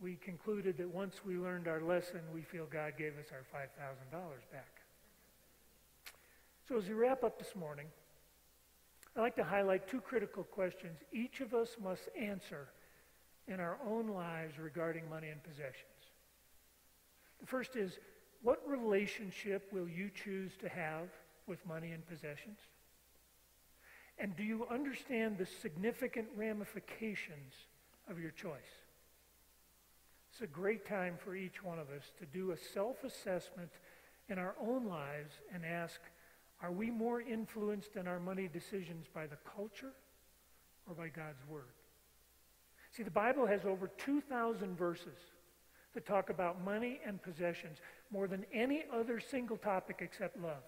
We 0.00 0.16
concluded 0.16 0.78
that 0.78 0.88
once 0.88 1.16
we 1.26 1.36
learned 1.36 1.68
our 1.68 1.82
lesson, 1.82 2.20
we 2.32 2.40
feel 2.40 2.66
God 2.72 2.94
gave 2.96 3.18
us 3.18 3.26
our 3.32 3.44
$5,000 3.60 4.20
back. 4.50 4.80
So 6.66 6.78
as 6.78 6.88
we 6.88 6.94
wrap 6.94 7.22
up 7.22 7.38
this 7.38 7.54
morning, 7.54 7.86
I'd 9.14 9.20
like 9.20 9.36
to 9.36 9.44
highlight 9.44 9.86
two 9.88 10.00
critical 10.00 10.42
questions 10.42 11.00
each 11.12 11.40
of 11.40 11.52
us 11.52 11.76
must 11.82 12.08
answer 12.18 12.68
in 13.46 13.60
our 13.60 13.78
own 13.86 14.08
lives 14.08 14.58
regarding 14.58 15.08
money 15.10 15.28
and 15.28 15.42
possessions. 15.42 15.74
The 17.40 17.46
first 17.46 17.76
is, 17.76 17.98
what 18.42 18.62
relationship 18.66 19.70
will 19.72 19.88
you 19.88 20.10
choose 20.14 20.52
to 20.60 20.68
have 20.68 21.08
with 21.46 21.64
money 21.66 21.90
and 21.90 22.06
possessions? 22.06 22.58
And 24.20 24.36
do 24.36 24.42
you 24.42 24.66
understand 24.70 25.38
the 25.38 25.46
significant 25.46 26.26
ramifications 26.36 27.54
of 28.10 28.18
your 28.18 28.32
choice? 28.32 28.50
It's 30.32 30.42
a 30.42 30.46
great 30.46 30.86
time 30.86 31.16
for 31.24 31.34
each 31.34 31.62
one 31.62 31.78
of 31.78 31.90
us 31.90 32.12
to 32.18 32.26
do 32.26 32.52
a 32.52 32.56
self-assessment 32.56 33.70
in 34.28 34.38
our 34.38 34.54
own 34.60 34.86
lives 34.86 35.34
and 35.54 35.64
ask, 35.64 36.00
are 36.62 36.72
we 36.72 36.90
more 36.90 37.20
influenced 37.20 37.96
in 37.96 38.08
our 38.08 38.18
money 38.18 38.48
decisions 38.52 39.06
by 39.14 39.26
the 39.26 39.38
culture 39.56 39.92
or 40.88 40.94
by 40.94 41.08
God's 41.08 41.46
Word? 41.48 41.72
See, 42.96 43.02
the 43.02 43.10
Bible 43.10 43.46
has 43.46 43.64
over 43.64 43.88
2,000 43.98 44.76
verses 44.76 45.18
that 45.94 46.06
talk 46.06 46.30
about 46.30 46.64
money 46.64 47.00
and 47.06 47.22
possessions 47.22 47.78
more 48.10 48.26
than 48.26 48.44
any 48.52 48.84
other 48.92 49.20
single 49.20 49.56
topic 49.56 49.98
except 50.00 50.40
love. 50.40 50.64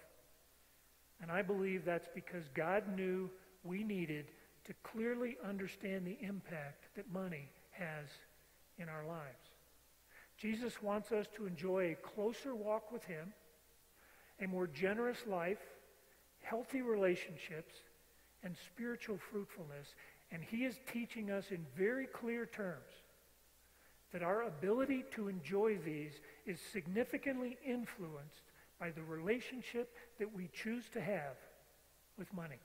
And 1.21 1.31
I 1.31 1.43
believe 1.43 1.85
that's 1.85 2.09
because 2.15 2.45
God 2.55 2.85
knew 2.97 3.31
we 3.65 3.83
needed 3.83 4.27
to 4.65 4.75
clearly 4.83 5.37
understand 5.45 6.07
the 6.07 6.19
impact 6.21 6.85
that 6.97 7.13
money 7.13 7.49
has 7.73 8.07
in 8.79 8.89
our 8.89 9.05
lives. 9.07 9.51
Jesus 10.39 10.83
wants 10.83 11.13
us 11.13 11.27
to 11.37 11.47
enjoy 11.47 11.93
a 11.93 11.95
closer 12.07 12.55
walk 12.55 12.91
with 12.91 13.05
him, 13.05 13.33
a 14.41 14.47
more 14.47 14.67
generous 14.67 15.19
life, 15.27 15.59
healthy 16.43 16.81
relationships, 16.81 17.75
and 18.43 18.57
spiritual 18.67 19.19
fruitfulness. 19.31 19.95
And 20.33 20.43
he 20.43 20.65
is 20.65 20.77
teaching 20.93 21.31
us 21.31 21.51
in 21.51 21.67
very 21.77 22.07
clear 22.07 22.47
terms 22.47 22.91
that 24.13 24.23
our 24.23 24.43
ability 24.43 25.05
to 25.15 25.29
enjoy 25.29 25.77
these 25.85 26.13
is 26.47 26.59
significantly 26.73 27.59
influenced 27.65 28.43
by 28.79 28.91
the 28.91 29.03
relationship 29.03 29.95
that 30.19 30.35
we 30.35 30.49
choose 30.55 30.85
to 30.95 31.01
have 31.01 31.37
with 32.19 32.33
money. 32.33 32.59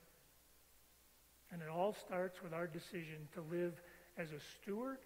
And 1.52 1.62
it 1.62 1.70
all 1.70 1.94
starts 1.94 2.42
with 2.44 2.54
our 2.54 2.68
decision 2.68 3.28
to 3.34 3.42
live 3.42 3.82
as 4.18 4.32
a 4.32 4.40
steward 4.62 4.98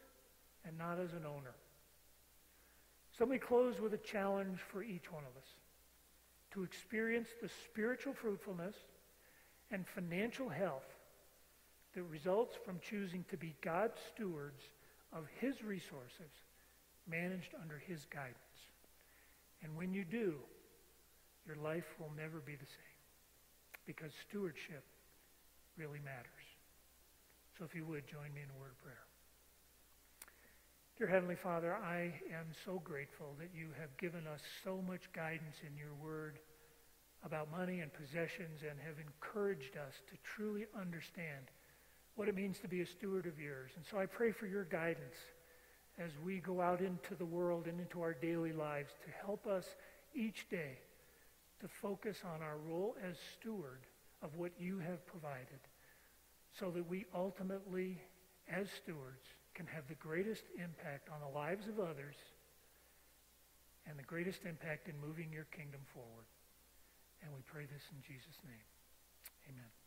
and 0.66 0.78
not 0.78 1.00
as 1.00 1.14
an 1.14 1.26
owner. 1.26 1.54
So 3.18 3.26
let 3.26 3.32
me 3.32 3.38
close 3.38 3.80
with 3.80 3.94
a 3.94 3.98
challenge 3.98 4.60
for 4.72 4.84
each 4.84 5.12
one 5.12 5.24
of 5.24 5.36
us 5.38 5.48
to 6.54 6.64
experience 6.64 7.30
the 7.42 7.50
spiritual 7.66 8.14
fruitfulness 8.14 8.76
and 9.72 9.86
financial 9.88 10.50
health 10.50 10.88
that 11.94 12.04
results 12.04 12.56
from 12.66 12.80
choosing 12.80 13.26
to 13.30 13.38
be 13.38 13.56
God's 13.62 14.00
stewards 14.14 14.64
of 15.14 15.26
his 15.40 15.64
resources 15.64 16.32
managed 17.10 17.54
under 17.62 17.78
his 17.78 18.06
guidance. 18.06 18.36
And 19.64 19.76
when 19.76 19.94
you 19.94 20.06
do, 20.06 20.36
your 21.46 21.58
life 21.58 21.96
will 22.00 22.12
never 22.16 22.40
be 22.40 22.56
the 22.56 22.66
same 22.66 22.98
because 23.86 24.12
stewardship 24.30 24.84
really 25.80 26.04
matters. 26.04 26.46
So 27.58 27.64
if 27.64 27.74
you 27.74 27.86
would, 27.86 28.06
join 28.06 28.34
me 28.36 28.42
in 28.44 28.52
a 28.52 28.60
word 28.60 28.72
of 28.76 28.84
prayer. 28.84 29.08
Dear 30.98 31.08
Heavenly 31.08 31.36
Father, 31.36 31.74
I 31.74 32.12
am 32.36 32.52
so 32.66 32.82
grateful 32.84 33.34
that 33.40 33.52
you 33.56 33.68
have 33.80 33.96
given 33.96 34.28
us 34.28 34.42
so 34.66 34.84
much 34.86 35.10
guidance 35.14 35.56
in 35.66 35.78
your 35.78 35.96
word 36.04 36.40
about 37.24 37.50
money 37.50 37.80
and 37.80 37.92
possessions 37.94 38.60
and 38.70 38.78
have 38.80 38.96
encouraged 39.00 39.78
us 39.78 39.96
to 40.10 40.18
truly 40.24 40.66
understand 40.78 41.48
what 42.16 42.28
it 42.28 42.36
means 42.36 42.60
to 42.60 42.68
be 42.68 42.82
a 42.82 42.86
steward 42.86 43.26
of 43.26 43.40
yours. 43.40 43.72
And 43.78 43.86
so 43.90 43.98
I 43.98 44.06
pray 44.06 44.34
for 44.34 44.48
your 44.48 44.66
guidance 44.66 45.16
as 45.98 46.12
we 46.26 46.40
go 46.40 46.60
out 46.60 46.82
into 46.82 47.16
the 47.16 47.26
world 47.26 47.68
and 47.68 47.80
into 47.80 48.02
our 48.02 48.14
daily 48.14 48.52
lives 48.52 48.92
to 49.06 49.26
help 49.26 49.48
us 49.48 49.66
each 50.14 50.50
day 50.50 50.80
to 51.62 51.70
focus 51.70 52.20
on 52.26 52.42
our 52.42 52.58
role 52.58 52.98
as 53.02 53.16
steward 53.40 53.80
of 54.22 54.36
what 54.36 54.52
you 54.60 54.80
have 54.80 55.06
provided 55.08 55.60
so 56.60 56.72
that 56.72 56.88
we 56.90 57.06
ultimately, 57.14 58.02
as 58.52 58.68
stewards, 58.84 59.24
can 59.54 59.66
have 59.68 59.88
the 59.88 59.96
greatest 59.96 60.44
impact 60.56 61.10
on 61.10 61.20
the 61.20 61.38
lives 61.38 61.68
of 61.68 61.80
others 61.80 62.16
and 63.88 63.98
the 63.98 64.04
greatest 64.04 64.46
impact 64.46 64.88
in 64.88 64.96
moving 65.00 65.32
your 65.32 65.46
kingdom 65.56 65.82
forward. 65.94 66.28
And 67.24 67.34
we 67.34 67.42
pray 67.46 67.66
this 67.66 67.84
in 67.92 68.02
Jesus' 68.02 68.40
name. 68.46 68.68
Amen. 69.50 69.79